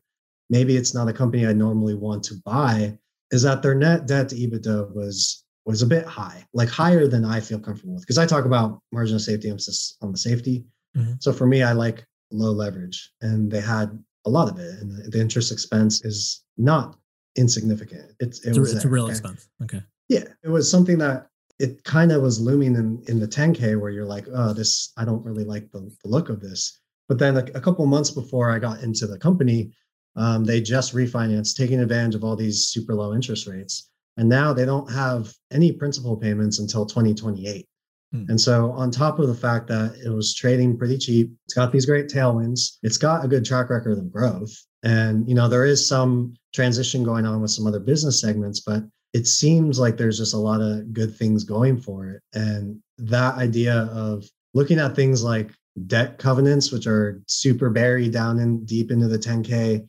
maybe 0.48 0.76
it's 0.76 0.94
not 0.94 1.08
a 1.08 1.12
company 1.12 1.46
I 1.46 1.52
normally 1.52 1.94
want 1.94 2.22
to 2.24 2.34
buy 2.44 2.96
is 3.30 3.42
that 3.42 3.62
their 3.62 3.74
net 3.74 4.06
debt 4.06 4.28
to 4.30 4.36
EBITDA 4.36 4.94
was 4.94 5.44
was 5.66 5.82
a 5.82 5.86
bit 5.86 6.06
high, 6.06 6.46
like 6.54 6.70
higher 6.70 7.06
than 7.06 7.26
I 7.26 7.40
feel 7.40 7.58
comfortable 7.58 7.94
with. 7.94 8.02
Because 8.02 8.16
I 8.16 8.24
talk 8.24 8.46
about 8.46 8.80
margin 8.90 9.16
of 9.16 9.20
safety 9.20 9.50
emphasis 9.50 9.98
on 10.00 10.12
the 10.12 10.16
safety. 10.16 10.64
Mm-hmm. 10.96 11.14
So 11.20 11.30
for 11.30 11.46
me, 11.46 11.62
I 11.62 11.72
like 11.72 12.06
low 12.30 12.52
leverage, 12.52 13.12
and 13.20 13.50
they 13.50 13.60
had 13.60 14.02
a 14.28 14.30
lot 14.30 14.48
of 14.48 14.58
it, 14.58 14.80
and 14.80 15.12
the, 15.12 15.20
interest 15.20 15.50
expense 15.50 16.04
is 16.04 16.44
not 16.56 16.96
insignificant. 17.36 18.12
It's 18.20 18.44
it 18.44 18.50
it's, 18.50 18.58
a, 18.58 18.76
it's 18.76 18.84
a 18.84 18.88
real 18.88 19.04
okay. 19.04 19.12
expense. 19.12 19.48
Okay. 19.62 19.82
Yeah, 20.08 20.24
it 20.44 20.48
was 20.48 20.70
something 20.70 20.98
that 20.98 21.28
it 21.58 21.82
kind 21.84 22.12
of 22.12 22.22
was 22.22 22.40
looming 22.40 22.76
in 22.76 23.02
in 23.08 23.18
the 23.18 23.26
10k 23.26 23.80
where 23.80 23.90
you're 23.90 24.06
like, 24.06 24.26
oh, 24.32 24.52
this 24.52 24.92
I 24.96 25.04
don't 25.04 25.24
really 25.24 25.44
like 25.44 25.70
the, 25.72 25.90
the 26.02 26.08
look 26.08 26.28
of 26.28 26.40
this. 26.40 26.78
But 27.08 27.18
then 27.18 27.36
a, 27.36 27.44
a 27.54 27.60
couple 27.60 27.86
months 27.86 28.10
before 28.10 28.50
I 28.50 28.58
got 28.58 28.82
into 28.82 29.06
the 29.06 29.18
company, 29.18 29.72
um, 30.16 30.44
they 30.44 30.60
just 30.60 30.94
refinanced, 30.94 31.56
taking 31.56 31.80
advantage 31.80 32.14
of 32.14 32.22
all 32.22 32.36
these 32.36 32.68
super 32.68 32.94
low 32.94 33.14
interest 33.14 33.46
rates, 33.46 33.90
and 34.18 34.28
now 34.28 34.52
they 34.52 34.66
don't 34.66 34.90
have 34.92 35.32
any 35.50 35.72
principal 35.72 36.16
payments 36.16 36.58
until 36.58 36.84
2028. 36.84 37.66
Hmm. 38.12 38.24
And 38.28 38.40
so, 38.40 38.72
on 38.72 38.90
top 38.90 39.18
of 39.18 39.28
the 39.28 39.34
fact 39.34 39.68
that 39.68 39.96
it 40.04 40.10
was 40.10 40.34
trading 40.34 40.78
pretty 40.78 40.98
cheap, 40.98 41.30
it's 41.44 41.54
got 41.54 41.72
these 41.72 41.86
great 41.86 42.08
tailwinds, 42.08 42.78
it's 42.82 42.96
got 42.96 43.24
a 43.24 43.28
good 43.28 43.44
track 43.44 43.70
record 43.70 43.98
of 43.98 44.12
growth. 44.12 44.54
And, 44.82 45.28
you 45.28 45.34
know, 45.34 45.48
there 45.48 45.64
is 45.64 45.86
some 45.86 46.34
transition 46.54 47.02
going 47.04 47.26
on 47.26 47.42
with 47.42 47.50
some 47.50 47.66
other 47.66 47.80
business 47.80 48.20
segments, 48.20 48.60
but 48.60 48.84
it 49.12 49.26
seems 49.26 49.78
like 49.78 49.96
there's 49.96 50.18
just 50.18 50.34
a 50.34 50.38
lot 50.38 50.60
of 50.60 50.92
good 50.92 51.14
things 51.14 51.44
going 51.44 51.80
for 51.80 52.08
it. 52.08 52.22
And 52.34 52.80
that 52.98 53.34
idea 53.34 53.90
of 53.92 54.24
looking 54.54 54.78
at 54.78 54.94
things 54.94 55.22
like 55.22 55.50
debt 55.86 56.18
covenants, 56.18 56.70
which 56.70 56.86
are 56.86 57.20
super 57.26 57.70
buried 57.70 58.12
down 58.12 58.38
in 58.38 58.64
deep 58.64 58.90
into 58.90 59.08
the 59.08 59.18
10K, 59.18 59.86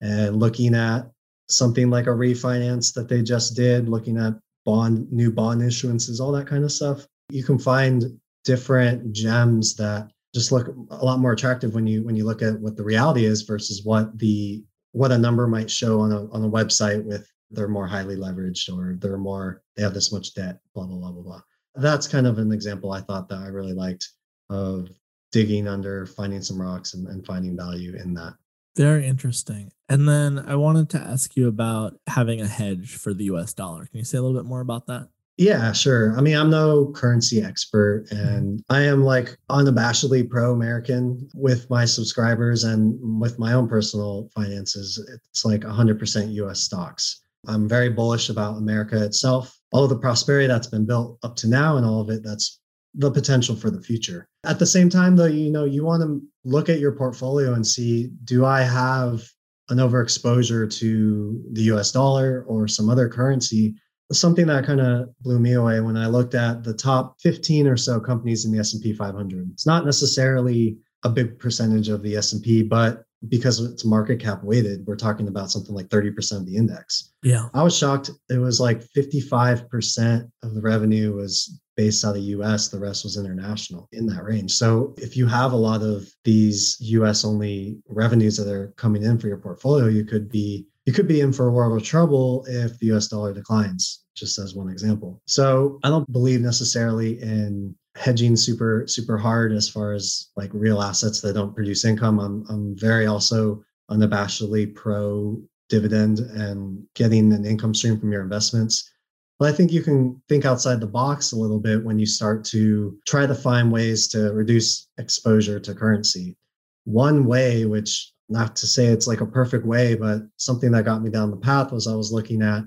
and 0.00 0.36
looking 0.36 0.74
at 0.74 1.10
something 1.48 1.90
like 1.90 2.06
a 2.06 2.10
refinance 2.10 2.92
that 2.94 3.08
they 3.08 3.22
just 3.22 3.54
did, 3.54 3.88
looking 3.88 4.18
at 4.18 4.34
bond, 4.64 5.10
new 5.12 5.30
bond 5.30 5.62
issuances, 5.62 6.20
all 6.20 6.32
that 6.32 6.46
kind 6.46 6.64
of 6.64 6.72
stuff 6.72 7.06
you 7.30 7.44
can 7.44 7.58
find 7.58 8.04
different 8.44 9.12
gems 9.12 9.76
that 9.76 10.10
just 10.34 10.52
look 10.52 10.68
a 10.90 11.04
lot 11.04 11.18
more 11.18 11.32
attractive 11.32 11.74
when 11.74 11.86
you 11.86 12.02
when 12.02 12.16
you 12.16 12.24
look 12.24 12.42
at 12.42 12.58
what 12.60 12.76
the 12.76 12.84
reality 12.84 13.24
is 13.24 13.42
versus 13.42 13.84
what 13.84 14.18
the 14.18 14.64
what 14.92 15.12
a 15.12 15.18
number 15.18 15.46
might 15.46 15.70
show 15.70 16.00
on 16.00 16.12
a 16.12 16.30
on 16.30 16.44
a 16.44 16.50
website 16.50 17.04
with 17.04 17.28
they're 17.50 17.68
more 17.68 17.86
highly 17.86 18.16
leveraged 18.16 18.72
or 18.72 18.96
they're 18.96 19.18
more 19.18 19.62
they 19.76 19.82
have 19.82 19.94
this 19.94 20.12
much 20.12 20.34
debt 20.34 20.60
blah 20.74 20.86
blah 20.86 20.98
blah 20.98 21.12
blah 21.12 21.22
blah. 21.22 21.40
That's 21.74 22.08
kind 22.08 22.26
of 22.26 22.38
an 22.38 22.52
example 22.52 22.92
i 22.92 23.00
thought 23.00 23.28
that 23.28 23.38
i 23.38 23.46
really 23.46 23.74
liked 23.74 24.08
of 24.50 24.88
digging 25.32 25.66
under 25.66 26.06
finding 26.06 26.42
some 26.42 26.60
rocks 26.60 26.94
and, 26.94 27.06
and 27.08 27.24
finding 27.24 27.56
value 27.56 27.96
in 27.96 28.12
that. 28.14 28.34
Very 28.76 29.06
interesting. 29.06 29.72
And 29.88 30.08
then 30.08 30.38
i 30.38 30.54
wanted 30.54 30.90
to 30.90 30.98
ask 30.98 31.36
you 31.36 31.48
about 31.48 31.98
having 32.06 32.40
a 32.40 32.46
hedge 32.46 32.96
for 32.96 33.12
the 33.14 33.24
us 33.26 33.52
dollar. 33.54 33.86
Can 33.86 33.98
you 33.98 34.04
say 34.04 34.18
a 34.18 34.22
little 34.22 34.38
bit 34.38 34.48
more 34.48 34.60
about 34.60 34.86
that 34.86 35.08
yeah, 35.38 35.72
sure. 35.72 36.16
I 36.16 36.20
mean, 36.20 36.36
I'm 36.36 36.50
no 36.50 36.92
currency 36.92 37.42
expert 37.42 38.06
and 38.10 38.62
I 38.68 38.82
am 38.82 39.02
like 39.02 39.36
unabashedly 39.50 40.28
pro 40.28 40.52
American 40.52 41.28
with 41.34 41.68
my 41.70 41.84
subscribers 41.84 42.64
and 42.64 42.98
with 43.20 43.38
my 43.38 43.54
own 43.54 43.68
personal 43.68 44.28
finances. 44.34 45.02
It's 45.30 45.44
like 45.44 45.62
100% 45.62 46.32
US 46.34 46.60
stocks. 46.60 47.22
I'm 47.46 47.68
very 47.68 47.88
bullish 47.88 48.28
about 48.28 48.58
America 48.58 49.02
itself, 49.02 49.58
all 49.72 49.84
of 49.84 49.90
the 49.90 49.98
prosperity 49.98 50.46
that's 50.46 50.68
been 50.68 50.86
built 50.86 51.18
up 51.22 51.34
to 51.36 51.48
now 51.48 51.76
and 51.76 51.86
all 51.86 52.00
of 52.00 52.10
it 52.10 52.22
that's 52.22 52.60
the 52.94 53.10
potential 53.10 53.56
for 53.56 53.70
the 53.70 53.80
future. 53.80 54.28
At 54.44 54.58
the 54.58 54.66
same 54.66 54.90
time, 54.90 55.16
though, 55.16 55.26
you 55.26 55.50
know, 55.50 55.64
you 55.64 55.84
want 55.84 56.02
to 56.02 56.22
look 56.44 56.68
at 56.68 56.78
your 56.78 56.92
portfolio 56.92 57.54
and 57.54 57.66
see 57.66 58.10
do 58.24 58.44
I 58.44 58.62
have 58.62 59.22
an 59.70 59.78
overexposure 59.78 60.70
to 60.78 61.42
the 61.52 61.62
US 61.72 61.90
dollar 61.92 62.44
or 62.46 62.68
some 62.68 62.90
other 62.90 63.08
currency 63.08 63.74
something 64.12 64.46
that 64.46 64.66
kind 64.66 64.80
of 64.80 65.08
blew 65.20 65.38
me 65.38 65.54
away 65.54 65.80
when 65.80 65.96
I 65.96 66.06
looked 66.06 66.34
at 66.34 66.64
the 66.64 66.74
top 66.74 67.20
15 67.20 67.66
or 67.66 67.76
so 67.76 68.00
companies 68.00 68.44
in 68.44 68.52
the 68.52 68.58
S&P 68.58 68.92
500. 68.92 69.50
It's 69.52 69.66
not 69.66 69.84
necessarily 69.84 70.78
a 71.04 71.08
big 71.08 71.38
percentage 71.38 71.88
of 71.88 72.02
the 72.02 72.16
S&P, 72.16 72.62
but 72.62 73.04
because 73.28 73.60
it's 73.60 73.84
market 73.84 74.18
cap 74.18 74.42
weighted, 74.42 74.84
we're 74.86 74.96
talking 74.96 75.28
about 75.28 75.50
something 75.50 75.74
like 75.74 75.88
30% 75.88 76.32
of 76.38 76.46
the 76.46 76.56
index. 76.56 77.12
Yeah. 77.22 77.48
I 77.54 77.62
was 77.62 77.76
shocked. 77.76 78.10
It 78.28 78.38
was 78.38 78.60
like 78.60 78.82
55% 78.96 80.28
of 80.42 80.54
the 80.54 80.60
revenue 80.60 81.14
was 81.14 81.60
based 81.76 82.04
out 82.04 82.10
of 82.10 82.14
the 82.16 82.36
US, 82.36 82.68
the 82.68 82.78
rest 82.78 83.04
was 83.04 83.16
international 83.16 83.88
in 83.92 84.06
that 84.06 84.24
range. 84.24 84.52
So 84.52 84.94
if 84.98 85.16
you 85.16 85.26
have 85.26 85.52
a 85.52 85.56
lot 85.56 85.82
of 85.82 86.06
these 86.24 86.76
US 86.80 87.24
only 87.24 87.78
revenues 87.88 88.36
that 88.36 88.48
are 88.48 88.74
coming 88.76 89.02
in 89.02 89.18
for 89.18 89.28
your 89.28 89.38
portfolio, 89.38 89.86
you 89.86 90.04
could 90.04 90.30
be 90.30 90.66
you 90.84 90.92
could 90.92 91.06
be 91.06 91.20
in 91.20 91.32
for 91.32 91.46
a 91.46 91.52
world 91.52 91.80
of 91.80 91.86
trouble 91.86 92.44
if 92.48 92.78
the 92.78 92.86
US 92.92 93.06
dollar 93.06 93.32
declines, 93.32 94.01
just 94.14 94.38
as 94.38 94.54
one 94.54 94.68
example. 94.68 95.20
So 95.26 95.78
I 95.84 95.88
don't 95.88 96.10
believe 96.12 96.40
necessarily 96.40 97.20
in 97.20 97.74
hedging 97.94 98.36
super, 98.36 98.84
super 98.86 99.18
hard 99.18 99.52
as 99.52 99.68
far 99.68 99.92
as 99.92 100.30
like 100.36 100.50
real 100.52 100.80
assets 100.80 101.20
that 101.20 101.34
don't 101.34 101.54
produce 101.54 101.84
income. 101.84 102.18
I'm, 102.18 102.44
I'm 102.48 102.76
very 102.78 103.06
also 103.06 103.62
unabashedly 103.90 104.74
pro 104.74 105.40
dividend 105.68 106.20
and 106.20 106.82
getting 106.94 107.32
an 107.32 107.44
income 107.44 107.74
stream 107.74 107.98
from 107.98 108.12
your 108.12 108.22
investments. 108.22 108.90
But 109.38 109.52
I 109.52 109.56
think 109.56 109.72
you 109.72 109.82
can 109.82 110.20
think 110.28 110.44
outside 110.44 110.80
the 110.80 110.86
box 110.86 111.32
a 111.32 111.36
little 111.36 111.58
bit 111.58 111.84
when 111.84 111.98
you 111.98 112.06
start 112.06 112.44
to 112.46 112.96
try 113.06 113.26
to 113.26 113.34
find 113.34 113.72
ways 113.72 114.06
to 114.08 114.32
reduce 114.32 114.88
exposure 114.98 115.58
to 115.60 115.74
currency. 115.74 116.36
One 116.84 117.24
way, 117.24 117.64
which 117.64 118.12
not 118.28 118.56
to 118.56 118.66
say 118.66 118.86
it's 118.86 119.06
like 119.06 119.20
a 119.20 119.26
perfect 119.26 119.66
way, 119.66 119.94
but 119.94 120.22
something 120.36 120.70
that 120.72 120.84
got 120.84 121.02
me 121.02 121.10
down 121.10 121.30
the 121.30 121.36
path 121.36 121.72
was 121.72 121.86
I 121.86 121.94
was 121.94 122.12
looking 122.12 122.42
at 122.42 122.64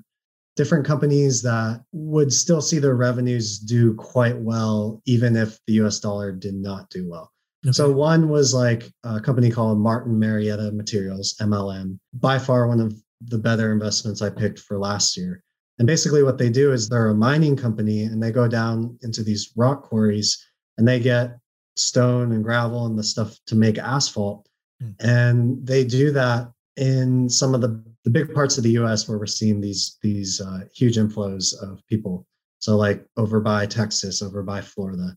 different 0.55 0.85
companies 0.85 1.41
that 1.41 1.83
would 1.91 2.31
still 2.31 2.61
see 2.61 2.79
their 2.79 2.95
revenues 2.95 3.59
do 3.59 3.93
quite 3.95 4.37
well, 4.37 5.01
even 5.05 5.35
if 5.35 5.59
the 5.67 5.73
US 5.73 5.99
dollar 5.99 6.31
did 6.31 6.55
not 6.55 6.89
do 6.89 7.07
well. 7.09 7.31
Okay. 7.65 7.73
So 7.73 7.91
one 7.91 8.29
was 8.29 8.53
like 8.53 8.91
a 9.03 9.19
company 9.19 9.49
called 9.49 9.79
Martin 9.79 10.17
Marietta 10.19 10.71
Materials, 10.71 11.35
MLM. 11.41 11.99
By 12.13 12.39
far 12.39 12.67
one 12.67 12.79
of 12.79 12.95
the 13.21 13.37
better 13.37 13.71
investments 13.71 14.21
I 14.21 14.29
picked 14.29 14.59
for 14.59 14.77
last 14.77 15.17
year. 15.17 15.41
And 15.79 15.87
basically 15.87 16.23
what 16.23 16.37
they 16.37 16.49
do 16.49 16.71
is 16.71 16.87
they're 16.87 17.09
a 17.09 17.15
mining 17.15 17.57
company 17.57 18.03
and 18.03 18.21
they 18.21 18.31
go 18.31 18.47
down 18.47 18.97
into 19.01 19.23
these 19.23 19.51
rock 19.55 19.83
quarries 19.83 20.41
and 20.77 20.87
they 20.87 20.99
get 20.99 21.37
stone 21.75 22.31
and 22.31 22.43
gravel 22.43 22.85
and 22.85 22.97
the 22.97 23.03
stuff 23.03 23.37
to 23.47 23.55
make 23.55 23.77
asphalt. 23.77 24.47
Mm. 24.81 24.95
And 24.99 25.67
they 25.67 25.83
do 25.83 26.11
that 26.11 26.51
in 26.77 27.29
some 27.29 27.55
of 27.55 27.61
the, 27.61 27.83
the 28.03 28.09
big 28.09 28.33
parts 28.33 28.57
of 28.57 28.63
the 28.63 28.71
US 28.71 29.07
where 29.07 29.17
we're 29.17 29.25
seeing 29.25 29.61
these 29.61 29.97
these 30.01 30.41
uh, 30.41 30.61
huge 30.73 30.97
inflows 30.97 31.53
of 31.61 31.85
people. 31.87 32.25
So 32.59 32.75
like 32.75 33.05
over 33.17 33.39
by 33.39 33.65
Texas, 33.65 34.21
over 34.21 34.43
by 34.43 34.61
Florida, 34.61 35.15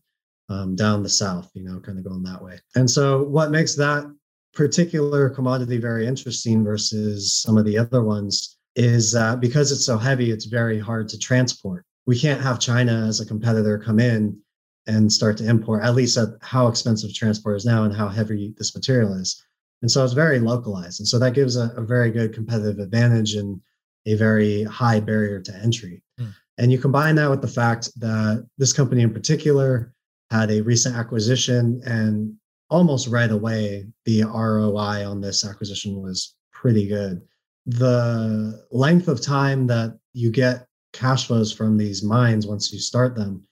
um, 0.49 0.75
down 0.75 1.03
the 1.03 1.09
south, 1.09 1.49
you 1.53 1.63
know, 1.63 1.79
kind 1.79 1.97
of 1.97 2.03
going 2.03 2.23
that 2.23 2.43
way. 2.43 2.59
And 2.75 2.89
so 2.89 3.23
what 3.23 3.51
makes 3.51 3.75
that 3.75 4.05
particular 4.53 5.29
commodity 5.29 5.77
very 5.77 6.07
interesting 6.07 6.63
versus 6.63 7.41
some 7.41 7.57
of 7.57 7.65
the 7.65 7.77
other 7.77 8.03
ones 8.03 8.57
is 8.75 9.15
because 9.39 9.71
it's 9.71 9.85
so 9.85 9.97
heavy, 9.97 10.31
it's 10.31 10.45
very 10.45 10.79
hard 10.79 11.09
to 11.09 11.17
transport. 11.17 11.85
We 12.05 12.17
can't 12.17 12.41
have 12.41 12.59
China 12.59 13.05
as 13.07 13.19
a 13.19 13.25
competitor 13.25 13.77
come 13.77 13.99
in 13.99 14.39
and 14.87 15.11
start 15.11 15.37
to 15.37 15.47
import, 15.47 15.83
at 15.83 15.95
least 15.95 16.17
at 16.17 16.29
how 16.41 16.67
expensive 16.67 17.13
transport 17.13 17.57
is 17.57 17.65
now 17.65 17.83
and 17.83 17.95
how 17.95 18.07
heavy 18.07 18.53
this 18.57 18.73
material 18.73 19.13
is. 19.13 19.43
And 19.81 19.89
so 19.89 20.03
it's 20.03 20.13
very 20.13 20.39
localized. 20.39 20.99
And 20.99 21.07
so 21.07 21.19
that 21.19 21.33
gives 21.33 21.55
a, 21.55 21.71
a 21.75 21.81
very 21.81 22.11
good 22.11 22.33
competitive 22.33 22.79
advantage 22.79 23.35
and 23.35 23.61
a 24.05 24.15
very 24.15 24.63
high 24.63 24.99
barrier 24.99 25.39
to 25.41 25.55
entry. 25.55 26.01
Mm. 26.19 26.33
And 26.57 26.71
you 26.71 26.77
combine 26.77 27.15
that 27.15 27.29
with 27.29 27.41
the 27.41 27.47
fact 27.47 27.89
that 27.99 28.45
this 28.57 28.73
company 28.73 29.01
in 29.01 29.13
particular 29.13 29.93
had 30.31 30.51
a 30.51 30.61
recent 30.61 30.95
acquisition 30.95 31.81
and 31.85 32.33
almost 32.69 33.07
right 33.07 33.31
away 33.31 33.87
the 34.05 34.23
ROI 34.23 35.09
on 35.09 35.21
this 35.21 35.45
acquisition 35.45 36.01
was 36.01 36.35
pretty 36.51 36.87
good. 36.87 37.21
The 37.65 38.65
length 38.71 39.07
of 39.07 39.21
time 39.21 39.67
that 39.67 39.97
you 40.13 40.31
get 40.31 40.67
cash 40.93 41.27
flows 41.27 41.51
from 41.51 41.77
these 41.77 42.03
mines 42.03 42.47
once 42.47 42.71
you 42.73 42.79
start 42.79 43.15
them 43.15 43.43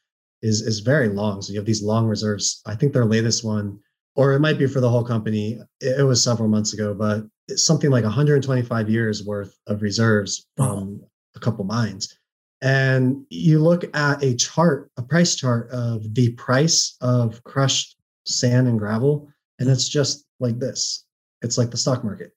is 0.41 0.61
is 0.61 0.79
very 0.79 1.09
long. 1.09 1.41
So 1.41 1.53
you 1.53 1.59
have 1.59 1.65
these 1.65 1.83
long 1.83 2.07
reserves. 2.07 2.61
I 2.65 2.75
think 2.75 2.93
their 2.93 3.05
latest 3.05 3.43
one, 3.43 3.79
or 4.17 4.33
it 4.33 4.39
might 4.39 4.57
be 4.57 4.67
for 4.67 4.81
the 4.81 4.89
whole 4.89 5.03
company. 5.03 5.59
It, 5.79 5.99
it 5.99 6.03
was 6.03 6.21
several 6.21 6.49
months 6.49 6.73
ago, 6.73 6.93
but 6.93 7.23
it's 7.47 7.63
something 7.63 7.89
like 7.89 8.03
125 8.03 8.89
years 8.89 9.23
worth 9.23 9.57
of 9.67 9.81
reserves 9.81 10.45
from 10.57 10.99
oh. 11.01 11.09
a 11.35 11.39
couple 11.39 11.63
mines. 11.63 12.17
And 12.61 13.23
you 13.29 13.59
look 13.59 13.85
at 13.95 14.21
a 14.23 14.35
chart, 14.35 14.91
a 14.97 15.03
price 15.03 15.35
chart 15.35 15.69
of 15.69 16.13
the 16.15 16.31
price 16.33 16.97
of 17.01 17.41
crushed 17.43 17.95
sand 18.25 18.67
and 18.67 18.79
gravel, 18.79 19.29
and 19.59 19.69
it's 19.69 19.87
just 19.87 20.25
like 20.39 20.59
this. 20.59 21.05
It's 21.43 21.57
like 21.57 21.69
the 21.69 21.77
stock 21.77 22.03
market. 22.03 22.31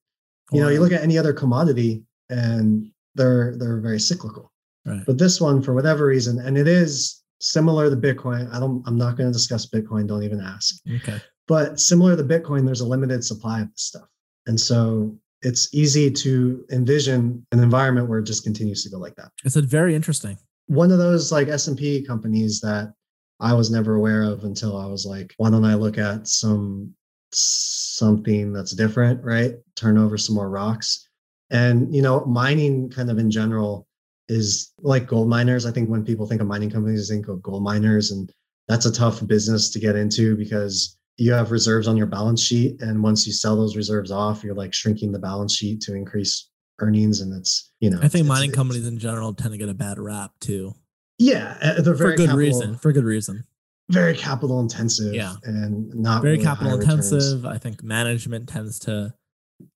You 0.53 0.61
know, 0.61 0.69
you 0.69 0.81
look 0.81 0.93
at 0.93 1.03
any 1.03 1.17
other 1.17 1.33
commodity 1.33 2.03
and 2.29 2.91
they're 3.15 3.57
they're 3.57 3.81
very 3.81 4.01
cyclical. 4.01 4.53
Right. 4.85 5.03
But 5.07 5.17
this 5.17 5.41
one, 5.41 5.63
for 5.63 5.75
whatever 5.75 6.07
reason, 6.07 6.39
and 6.41 6.59
it 6.59 6.67
is 6.67 7.23
similar 7.41 7.89
to 7.89 7.97
Bitcoin. 7.97 8.53
I 8.53 8.61
don't. 8.61 8.83
I'm 8.87 8.99
not 8.99 9.17
going 9.17 9.29
to 9.29 9.33
discuss 9.33 9.67
Bitcoin. 9.67 10.07
Don't 10.07 10.23
even 10.23 10.41
ask. 10.41 10.77
Okay. 10.97 11.21
But 11.51 11.81
similar 11.81 12.17
to 12.17 12.23
Bitcoin, 12.23 12.65
there's 12.65 12.81
a 12.81 12.87
limited 12.87 13.25
supply 13.25 13.63
of 13.63 13.73
this 13.73 13.83
stuff, 13.83 14.09
and 14.47 14.59
so 14.59 15.19
it's 15.43 15.75
easy 15.75 16.09
to 16.09 16.65
envision 16.71 17.45
an 17.51 17.61
environment 17.61 18.09
where 18.09 18.21
it 18.21 18.25
just 18.25 18.45
continues 18.45 18.85
to 18.85 18.91
go 18.91 18.99
like 18.99 19.17
that. 19.17 19.33
It's 19.45 19.57
a 19.57 19.63
very 19.63 19.97
interesting. 19.97 20.39
One 20.69 20.93
of 20.93 20.99
those 20.99 21.33
like 21.33 21.49
S 21.49 21.67
and 21.67 21.77
P 21.77 22.07
companies 22.07 22.61
that 22.61 22.95
I 23.41 23.53
was 23.55 23.69
never 23.69 23.97
aware 23.97 24.23
of 24.23 24.45
until 24.45 24.77
I 24.77 24.87
was 24.87 25.05
like, 25.05 25.35
why 25.39 25.51
don't 25.51 25.65
I 25.65 25.75
look 25.75 25.99
at 25.99 26.29
some 26.29 26.95
something 27.33 28.53
that's 28.53 28.71
different, 28.71 29.25
right? 29.25 29.55
Turn 29.75 29.99
over 29.99 30.17
some 30.17 30.37
more 30.37 30.51
rocks. 30.51 31.09
And 31.51 31.93
you 31.93 32.01
know, 32.01 32.25
mining 32.27 32.91
kind 32.91 33.11
of 33.11 33.19
in 33.19 33.29
general 33.29 33.89
is 34.29 34.73
like 34.83 35.09
gold 35.09 35.29
miners. 35.29 35.67
I 35.67 35.73
think 35.73 35.89
when 35.91 36.05
people 36.05 36.29
think 36.29 36.41
of 36.41 36.47
mining 36.47 36.71
companies, 36.71 37.09
they 37.09 37.17
think 37.17 37.27
of 37.27 37.43
gold 37.43 37.65
miners, 37.65 38.13
and 38.13 38.31
that's 38.69 38.87
a 38.87 38.93
tough 38.93 39.27
business 39.27 39.69
to 39.71 39.81
get 39.81 39.97
into 39.97 40.37
because 40.37 40.97
you 41.17 41.33
have 41.33 41.51
reserves 41.51 41.87
on 41.87 41.97
your 41.97 42.07
balance 42.07 42.43
sheet, 42.43 42.81
and 42.81 43.03
once 43.03 43.27
you 43.27 43.33
sell 43.33 43.57
those 43.57 43.77
reserves 43.77 44.11
off, 44.11 44.43
you're 44.43 44.55
like 44.55 44.73
shrinking 44.73 45.13
the 45.13 45.19
balance 45.19 45.55
sheet 45.55 45.81
to 45.83 45.95
increase 45.95 46.49
earnings, 46.81 47.21
and 47.21 47.35
it's 47.37 47.73
you 47.81 47.91
know. 47.91 47.99
I 48.03 48.09
think 48.09 48.27
mining 48.27 48.53
companies 48.53 48.87
in 48.87 48.99
general 48.99 49.35
tend 49.35 49.53
to 49.53 49.59
get 49.59 49.69
a 49.69 49.75
bad 49.75 49.99
rap 49.99 50.33
too. 50.41 50.75
Yeah, 51.19 51.59
they're 51.81 51.95
very 51.95 52.13
for 52.13 52.17
good 52.17 52.27
capital, 52.29 52.37
reason. 52.37 52.77
For 52.77 52.93
good 52.93 53.05
reason. 53.05 53.45
Very 53.91 54.17
capital 54.17 54.61
intensive. 54.61 55.15
Yeah, 55.15 55.35
and 55.45 55.95
not 55.95 56.23
very 56.23 56.35
really 56.35 56.45
capital 56.45 56.81
intensive. 56.81 57.45
I 57.45 57.59
think 57.59 57.83
management 57.83 58.49
tends 58.49 58.79
to 58.81 59.15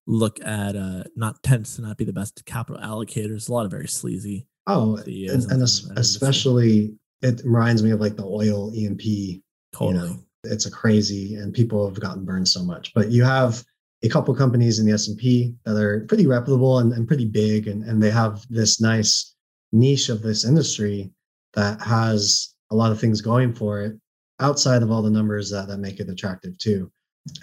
look 0.06 0.42
at 0.42 0.76
uh 0.76 1.04
not 1.14 1.42
tends 1.42 1.76
to 1.76 1.82
not 1.82 1.98
be 1.98 2.04
the 2.04 2.12
best 2.12 2.42
capital 2.46 2.80
allocators. 2.80 3.48
A 3.48 3.52
lot 3.52 3.66
of 3.66 3.70
very 3.70 3.88
sleazy. 3.88 4.46
Oh, 4.66 4.96
and, 4.96 5.44
and 5.50 5.62
especially 5.62 6.94
it 7.20 7.42
reminds 7.44 7.82
me 7.82 7.90
of 7.90 8.00
like 8.00 8.16
the 8.16 8.24
oil 8.24 8.70
E&P. 8.74 9.42
Totally. 9.74 10.08
You 10.08 10.14
know, 10.14 10.20
it's 10.46 10.66
a 10.66 10.70
crazy, 10.70 11.36
and 11.36 11.52
people 11.52 11.88
have 11.88 12.00
gotten 12.00 12.24
burned 12.24 12.48
so 12.48 12.62
much. 12.62 12.92
But 12.94 13.10
you 13.10 13.24
have 13.24 13.64
a 14.02 14.08
couple 14.08 14.34
companies 14.34 14.78
in 14.78 14.86
the 14.86 14.92
S&P 14.92 15.54
that 15.64 15.76
are 15.76 16.04
pretty 16.06 16.26
reputable 16.26 16.78
and, 16.78 16.92
and 16.92 17.08
pretty 17.08 17.26
big, 17.26 17.68
and, 17.68 17.82
and 17.84 18.02
they 18.02 18.10
have 18.10 18.44
this 18.50 18.80
nice 18.80 19.34
niche 19.72 20.08
of 20.08 20.22
this 20.22 20.44
industry 20.44 21.10
that 21.54 21.80
has 21.80 22.54
a 22.70 22.76
lot 22.76 22.92
of 22.92 23.00
things 23.00 23.20
going 23.20 23.52
for 23.52 23.82
it 23.82 23.98
outside 24.40 24.82
of 24.82 24.90
all 24.90 25.02
the 25.02 25.10
numbers 25.10 25.50
that, 25.50 25.68
that 25.68 25.78
make 25.78 26.00
it 26.00 26.08
attractive 26.08 26.56
too. 26.58 26.90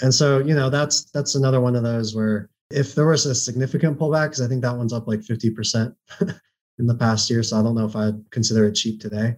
And 0.02 0.14
so, 0.14 0.40
you 0.40 0.54
know, 0.54 0.70
that's 0.70 1.06
that's 1.12 1.36
another 1.36 1.62
one 1.62 1.76
of 1.76 1.84
those 1.84 2.16
where 2.16 2.50
if 2.70 2.96
there 2.96 3.08
was 3.08 3.26
a 3.26 3.36
significant 3.36 3.98
pullback, 3.98 4.28
because 4.28 4.42
I 4.42 4.48
think 4.48 4.62
that 4.62 4.78
one's 4.78 4.94
up 4.94 5.08
like 5.08 5.20
50% 5.20 5.94
in 6.80 6.88
the 6.88 6.96
past 6.96 7.30
year. 7.30 7.44
So 7.44 7.60
I 7.60 7.64
don't 7.64 7.76
know 7.76 7.86
if 7.86 7.96
I'd 7.96 8.30
consider 8.32 8.66
it 8.66 8.76
cheap 8.76 9.02
today, 9.02 9.36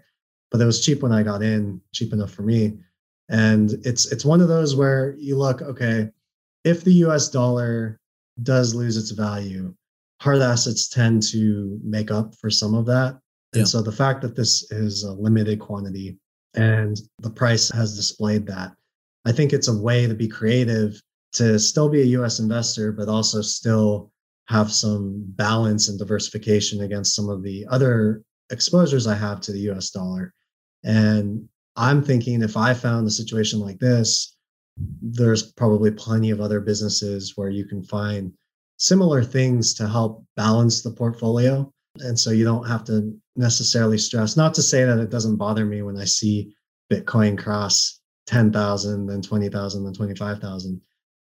but 0.51 0.61
it 0.61 0.65
was 0.65 0.83
cheap 0.85 1.01
when 1.01 1.11
I 1.11 1.23
got 1.23 1.41
in, 1.41 1.81
cheap 1.93 2.13
enough 2.13 2.31
for 2.31 2.43
me. 2.43 2.77
And 3.29 3.73
it's 3.85 4.11
it's 4.11 4.25
one 4.25 4.41
of 4.41 4.47
those 4.47 4.75
where 4.75 5.15
you 5.17 5.37
look, 5.37 5.61
okay, 5.61 6.09
if 6.63 6.83
the 6.83 6.93
US 7.05 7.29
dollar 7.29 7.99
does 8.41 8.73
lose 8.73 8.97
its 8.97 9.11
value, 9.11 9.73
hard 10.21 10.41
assets 10.41 10.89
tend 10.89 11.23
to 11.23 11.79
make 11.83 12.11
up 12.11 12.35
for 12.35 12.49
some 12.49 12.73
of 12.73 12.85
that. 12.87 13.19
And 13.53 13.61
yeah. 13.61 13.65
so 13.65 13.81
the 13.81 13.91
fact 13.91 14.21
that 14.21 14.35
this 14.35 14.71
is 14.71 15.03
a 15.03 15.13
limited 15.13 15.59
quantity 15.59 16.17
and 16.55 16.99
the 17.19 17.29
price 17.29 17.69
has 17.69 17.95
displayed 17.95 18.47
that, 18.47 18.73
I 19.25 19.31
think 19.31 19.53
it's 19.53 19.67
a 19.67 19.77
way 19.77 20.07
to 20.07 20.13
be 20.13 20.27
creative 20.27 21.01
to 21.33 21.59
still 21.59 21.89
be 21.89 22.01
a 22.01 22.17
US 22.21 22.39
investor, 22.39 22.91
but 22.91 23.09
also 23.09 23.41
still 23.41 24.11
have 24.47 24.71
some 24.71 25.23
balance 25.35 25.89
and 25.89 25.97
diversification 25.97 26.81
against 26.81 27.15
some 27.15 27.29
of 27.29 27.43
the 27.43 27.65
other 27.69 28.23
exposures 28.49 29.07
I 29.07 29.15
have 29.15 29.41
to 29.41 29.51
the 29.51 29.71
US 29.71 29.89
dollar. 29.91 30.33
And 30.83 31.47
I'm 31.75 32.03
thinking 32.03 32.41
if 32.41 32.55
I 32.57 32.73
found 32.73 33.07
a 33.07 33.11
situation 33.11 33.59
like 33.59 33.79
this, 33.79 34.35
there's 35.01 35.51
probably 35.53 35.91
plenty 35.91 36.29
of 36.31 36.41
other 36.41 36.59
businesses 36.59 37.33
where 37.35 37.49
you 37.49 37.65
can 37.65 37.83
find 37.83 38.31
similar 38.77 39.23
things 39.23 39.73
to 39.75 39.87
help 39.87 40.23
balance 40.35 40.81
the 40.81 40.91
portfolio. 40.91 41.71
And 41.99 42.19
so 42.19 42.31
you 42.31 42.43
don't 42.43 42.67
have 42.67 42.83
to 42.85 43.15
necessarily 43.35 43.97
stress. 43.97 44.35
Not 44.35 44.53
to 44.55 44.61
say 44.61 44.83
that 44.83 44.99
it 44.99 45.09
doesn't 45.09 45.37
bother 45.37 45.65
me 45.65 45.81
when 45.81 45.97
I 45.97 46.05
see 46.05 46.55
Bitcoin 46.91 47.37
cross 47.37 47.99
10,000, 48.27 49.05
then 49.05 49.21
20,000, 49.21 49.83
then 49.83 49.93
25,000. 49.93 50.81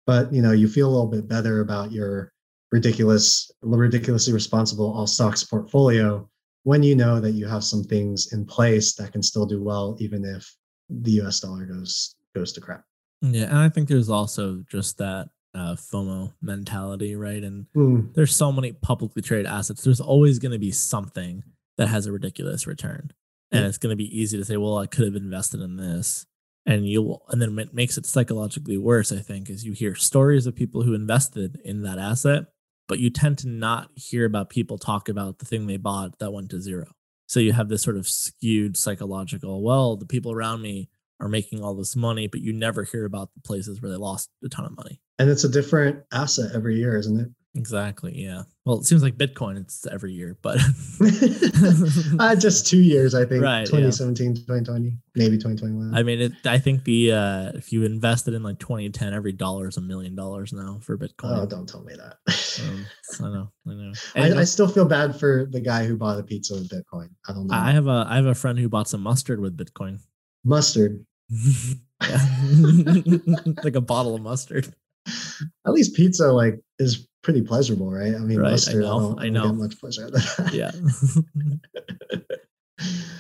But 0.06 0.32
you 0.32 0.42
know, 0.42 0.52
you 0.52 0.68
feel 0.68 0.88
a 0.88 0.90
little 0.90 1.06
bit 1.06 1.28
better 1.28 1.60
about 1.60 1.92
your 1.92 2.32
ridiculous, 2.72 3.50
ridiculously 3.62 4.32
responsible 4.32 4.92
all 4.92 5.06
stocks 5.06 5.44
portfolio 5.44 6.28
when 6.66 6.82
you 6.82 6.96
know 6.96 7.20
that 7.20 7.30
you 7.30 7.46
have 7.46 7.62
some 7.62 7.84
things 7.84 8.32
in 8.32 8.44
place 8.44 8.96
that 8.96 9.12
can 9.12 9.22
still 9.22 9.46
do 9.46 9.62
well, 9.62 9.96
even 10.00 10.24
if 10.24 10.52
the 10.90 11.12
US 11.22 11.38
dollar 11.38 11.64
goes 11.64 12.16
goes 12.34 12.52
to 12.54 12.60
crap. 12.60 12.82
Yeah, 13.22 13.44
and 13.44 13.58
I 13.58 13.68
think 13.68 13.86
there's 13.86 14.10
also 14.10 14.64
just 14.68 14.98
that 14.98 15.28
uh, 15.54 15.76
FOMO 15.76 16.32
mentality, 16.42 17.14
right? 17.14 17.44
And 17.44 17.66
mm. 17.74 18.12
there's 18.14 18.34
so 18.34 18.50
many 18.50 18.72
publicly 18.72 19.22
traded 19.22 19.46
assets. 19.46 19.84
There's 19.84 20.00
always 20.00 20.40
going 20.40 20.52
to 20.52 20.58
be 20.58 20.72
something 20.72 21.44
that 21.78 21.86
has 21.86 22.06
a 22.06 22.12
ridiculous 22.12 22.66
return, 22.66 23.12
and 23.52 23.64
it's 23.64 23.78
going 23.78 23.92
to 23.92 23.96
be 23.96 24.20
easy 24.20 24.36
to 24.36 24.44
say, 24.44 24.56
"Well, 24.56 24.76
I 24.76 24.88
could 24.88 25.04
have 25.04 25.14
invested 25.14 25.60
in 25.60 25.76
this," 25.76 26.26
and 26.66 26.88
you 26.88 27.00
will, 27.00 27.22
and 27.28 27.40
then 27.40 27.56
it 27.60 27.74
makes 27.74 27.96
it 27.96 28.06
psychologically 28.06 28.76
worse. 28.76 29.12
I 29.12 29.20
think 29.20 29.50
is 29.50 29.64
you 29.64 29.72
hear 29.72 29.94
stories 29.94 30.46
of 30.46 30.56
people 30.56 30.82
who 30.82 30.94
invested 30.94 31.60
in 31.64 31.82
that 31.82 32.00
asset, 32.00 32.46
but 32.88 32.98
you 32.98 33.10
tend 33.10 33.38
to 33.38 33.48
not 33.48 33.90
hear 33.94 34.24
about 34.24 34.50
people 34.50 34.78
talk 34.78 35.08
about 35.08 35.38
the 35.38 35.44
thing 35.44 35.66
they 35.66 35.76
bought 35.76 36.18
that 36.18 36.32
went 36.32 36.50
to 36.50 36.60
zero. 36.60 36.86
So 37.26 37.40
you 37.40 37.52
have 37.52 37.68
this 37.68 37.82
sort 37.82 37.96
of 37.96 38.08
skewed 38.08 38.76
psychological. 38.76 39.62
Well, 39.62 39.96
the 39.96 40.06
people 40.06 40.32
around 40.32 40.62
me 40.62 40.88
are 41.20 41.28
making 41.28 41.62
all 41.62 41.74
this 41.74 41.96
money, 41.96 42.26
but 42.28 42.40
you 42.40 42.52
never 42.52 42.84
hear 42.84 43.04
about 43.04 43.30
the 43.34 43.40
places 43.40 43.80
where 43.80 43.90
they 43.90 43.96
lost 43.96 44.30
a 44.44 44.48
ton 44.48 44.66
of 44.66 44.76
money. 44.76 45.00
And 45.18 45.30
it's 45.30 45.44
a 45.44 45.48
different 45.48 46.04
asset 46.12 46.52
every 46.54 46.76
year, 46.78 46.96
isn't 46.96 47.18
it? 47.18 47.28
Exactly. 47.56 48.12
Yeah. 48.14 48.42
Well, 48.64 48.78
it 48.78 48.84
seems 48.84 49.02
like 49.02 49.16
Bitcoin, 49.16 49.58
it's 49.58 49.86
every 49.86 50.12
year, 50.12 50.36
but 50.42 50.58
uh, 52.18 52.36
just 52.36 52.66
two 52.66 52.80
years, 52.80 53.14
I 53.14 53.24
think. 53.24 53.42
Right, 53.42 53.60
yeah. 53.60 53.64
2017, 53.64 54.34
2020, 54.34 54.92
maybe 55.14 55.36
2021. 55.36 55.94
I 55.94 56.02
mean, 56.02 56.20
it, 56.20 56.32
I 56.44 56.58
think 56.58 56.84
the 56.84 57.12
uh, 57.12 57.52
if 57.54 57.72
you 57.72 57.84
invested 57.84 58.34
in 58.34 58.42
like 58.42 58.58
2010, 58.58 59.14
every 59.14 59.32
dollar 59.32 59.68
is 59.68 59.76
a 59.76 59.80
million 59.80 60.14
dollars 60.14 60.52
now 60.52 60.80
for 60.82 60.98
Bitcoin. 60.98 61.38
oh, 61.38 61.46
don't 61.46 61.68
tell 61.68 61.82
me 61.82 61.94
that. 61.94 62.16
Um, 62.62 62.86
I 63.20 63.28
know. 63.32 63.52
I 63.66 63.74
know. 63.74 63.92
I, 64.14 64.40
I 64.40 64.44
still 64.44 64.68
feel 64.68 64.84
bad 64.84 65.18
for 65.18 65.46
the 65.50 65.60
guy 65.60 65.86
who 65.86 65.96
bought 65.96 66.18
a 66.18 66.22
pizza 66.22 66.54
with 66.54 66.68
Bitcoin. 66.68 67.08
I 67.28 67.32
don't 67.32 67.46
know. 67.46 67.54
I 67.54 67.70
have 67.70 67.86
a 67.86 68.06
I 68.08 68.16
have 68.16 68.26
a 68.26 68.34
friend 68.34 68.58
who 68.58 68.68
bought 68.68 68.88
some 68.88 69.02
mustard 69.02 69.40
with 69.40 69.56
Bitcoin. 69.56 70.00
Mustard. 70.44 71.04
Like 73.64 73.74
a 73.74 73.80
bottle 73.80 74.14
of 74.14 74.22
mustard. 74.22 74.74
At 75.66 75.72
least 75.72 75.94
pizza 75.94 76.32
like 76.32 76.60
is 76.78 77.08
pretty 77.22 77.42
pleasurable, 77.42 77.90
right? 77.90 78.14
I 78.14 78.18
mean, 78.18 78.38
Right, 78.38 78.48
I 78.48 78.50
mustard. 78.52 78.82
know, 78.82 79.00
don't, 79.00 79.20
I 79.20 79.28
know. 79.28 79.52
Much 79.52 79.78
pleasure. 79.80 80.08
Yeah. 80.52 80.70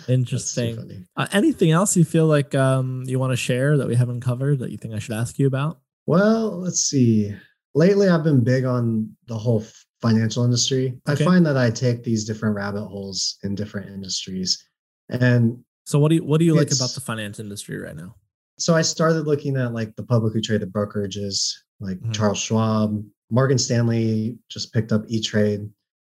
Interesting. 0.08 1.06
Uh, 1.16 1.26
anything 1.32 1.70
else 1.72 1.96
you 1.96 2.04
feel 2.04 2.26
like 2.26 2.54
um, 2.54 3.02
you 3.06 3.18
want 3.18 3.32
to 3.32 3.36
share 3.36 3.76
that 3.78 3.88
we 3.88 3.94
haven't 3.96 4.20
covered 4.20 4.58
that 4.60 4.70
you 4.70 4.76
think 4.78 4.94
I 4.94 4.98
should 4.98 5.14
ask 5.16 5.38
you 5.38 5.46
about? 5.46 5.80
Well, 6.06 6.58
let's 6.60 6.80
see. 6.80 7.34
Lately, 7.74 8.08
I've 8.08 8.22
been 8.22 8.44
big 8.44 8.64
on 8.64 9.16
the 9.26 9.36
whole 9.36 9.64
financial 10.00 10.44
industry. 10.44 10.98
Okay. 11.08 11.24
I 11.24 11.26
find 11.26 11.44
that 11.46 11.56
I 11.56 11.70
take 11.70 12.04
these 12.04 12.24
different 12.24 12.54
rabbit 12.54 12.86
holes 12.86 13.38
in 13.42 13.54
different 13.54 13.88
industries. 13.90 14.62
And 15.08 15.58
So 15.86 15.98
what 15.98 16.10
do 16.10 16.16
you 16.16 16.24
what 16.24 16.38
do 16.38 16.44
you 16.44 16.54
like 16.54 16.70
about 16.72 16.90
the 16.90 17.00
finance 17.00 17.38
industry 17.40 17.78
right 17.78 17.96
now? 17.96 18.14
so 18.58 18.74
I 18.74 18.80
started 18.80 19.26
looking 19.26 19.54
at 19.58 19.74
like 19.74 19.94
the 19.96 20.02
publicly 20.02 20.40
traded 20.40 20.72
brokerages, 20.72 21.52
like 21.80 22.00
Mhm. 22.00 22.12
Charles 22.14 22.38
Schwab, 22.38 23.04
Morgan 23.30 23.58
Stanley 23.58 24.38
just 24.48 24.72
picked 24.72 24.92
up 24.92 25.04
E 25.08 25.20
Trade. 25.20 25.68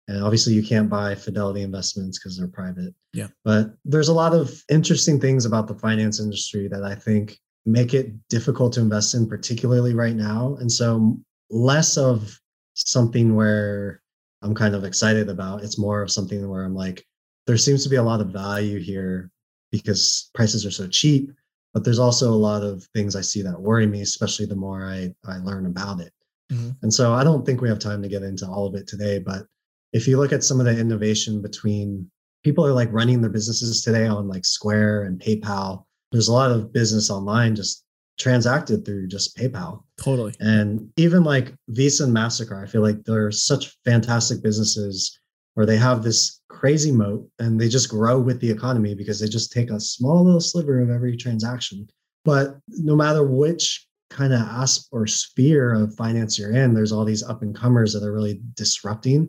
And 0.09 0.23
obviously, 0.23 0.55
you 0.55 0.63
can't 0.63 0.91
buy 0.91 1.15
Fidelity 1.15 1.63
investments 1.63 2.19
because 2.19 2.37
they're 2.37 2.49
private. 2.49 2.93
Yeah. 3.13 3.29
But 3.45 3.75
there's 3.85 4.09
a 4.09 4.13
lot 4.15 4.35
of 4.35 4.63
interesting 4.69 5.21
things 5.21 5.45
about 5.45 5.69
the 5.69 5.75
finance 5.77 6.19
industry 6.19 6.67
that 6.69 6.83
I 6.83 6.95
think 6.95 7.39
make 7.65 7.95
it 7.95 8.13
difficult 8.29 8.73
to 8.73 8.81
invest 8.81 9.15
in, 9.15 9.29
particularly 9.29 9.95
right 9.95 10.17
now. 10.17 10.57
And 10.57 10.71
so, 10.71 11.21
less 11.51 11.97
of 11.97 12.37
something 12.75 13.37
where 13.37 14.03
I'm 14.43 14.55
kind 14.55 14.75
of 14.75 14.83
excited 14.85 15.29
about, 15.29 15.63
it's 15.63 15.79
more 15.79 16.03
of 16.03 16.11
something 16.11 16.49
where 16.49 16.65
I'm 16.65 16.75
like, 16.75 17.05
there 17.47 17.57
seems 17.57 17.85
to 17.85 17.89
be 17.89 17.97
a 17.97 18.03
lot 18.03 18.21
of 18.21 18.31
value 18.31 18.81
here 18.81 19.31
because 19.71 20.31
prices 20.35 20.67
are 20.67 20.71
so 20.71 20.89
cheap. 20.89 21.31
But 21.75 21.85
there's 21.85 21.99
also 21.99 22.31
a 22.31 22.35
lot 22.35 22.63
of 22.63 22.85
things 22.95 23.17
I 23.17 23.23
see 23.23 23.43
that 23.43 23.61
worry 23.61 23.87
me, 23.87 24.03
especially 24.03 24.47
the 24.47 24.57
more 24.57 24.85
I, 24.85 25.15
I 25.27 25.39
learn 25.39 25.67
about 25.67 26.01
it. 26.01 26.13
Mhm. 26.53 26.77
And 26.83 26.93
so 26.93 27.15
I 27.15 27.25
don't 27.25 27.47
think 27.47 27.61
we 27.61 27.69
have 27.69 27.79
time 27.79 28.03
to 28.03 28.09
get 28.09 28.23
into 28.23 28.47
all 28.47 28.67
of 28.67 28.75
it 28.75 28.87
today. 28.87 29.19
But 29.19 29.47
if 29.93 30.07
you 30.07 30.19
look 30.19 30.33
at 30.33 30.45
some 30.45 30.61
of 30.61 30.67
the 30.67 30.79
innovation 30.79 31.41
between 31.41 32.11
people 32.45 32.67
are 32.67 32.73
like 32.73 32.93
running 32.93 33.21
their 33.21 33.31
businesses 33.31 33.83
today 33.83 34.07
on 34.07 34.29
like 34.29 34.45
Square 34.45 35.05
and 35.05 35.21
PayPal, 35.21 35.85
there's 36.11 36.29
a 36.29 36.33
lot 36.33 36.51
of 36.51 36.73
business 36.73 37.11
online 37.11 37.55
just 37.57 37.85
transacted 38.19 38.85
through 38.85 39.09
just 39.09 39.37
PayPal. 39.37 39.83
Totally. 39.97 40.35
And 40.41 40.91
even 40.97 41.25
like 41.25 41.55
Visa 41.69 42.05
and 42.05 42.15
MasterCard, 42.15 42.63
I 42.63 42.67
feel 42.67 42.83
like 42.83 43.05
they're 43.05 43.31
such 43.31 43.77
fantastic 43.85 44.43
businesses 44.43 45.19
where 45.55 45.67
they 45.67 45.77
have 45.77 46.03
this 46.03 46.41
crazy 46.49 46.93
moat 46.93 47.29
and 47.39 47.61
they 47.61 47.69
just 47.69 47.91
grow 47.91 48.19
with 48.21 48.41
the 48.41 48.51
economy 48.51 48.95
because 48.95 49.21
they 49.21 49.29
just 49.29 49.53
take 49.53 49.71
a 49.71 49.81
small 49.81 50.25
little 50.25 50.41
sliver 50.41 50.81
of 50.81 50.91
every 50.91 51.17
transaction. 51.17 51.89
But 52.25 52.59
no 52.69 52.97
matter 52.97 53.25
which 53.25 53.87
kind 54.11 54.33
of 54.33 54.41
asp 54.41 54.89
or 54.93 55.07
sphere 55.07 55.75
of 55.75 55.95
finance 55.95 56.39
you're 56.39 56.53
in, 56.53 56.75
there's 56.75 56.93
all 56.93 57.05
these 57.05 57.23
up 57.23 57.43
and 57.43 57.55
comers 57.55 57.93
that 57.93 58.03
are 58.03 58.13
really 58.13 58.41
disrupting. 58.55 59.29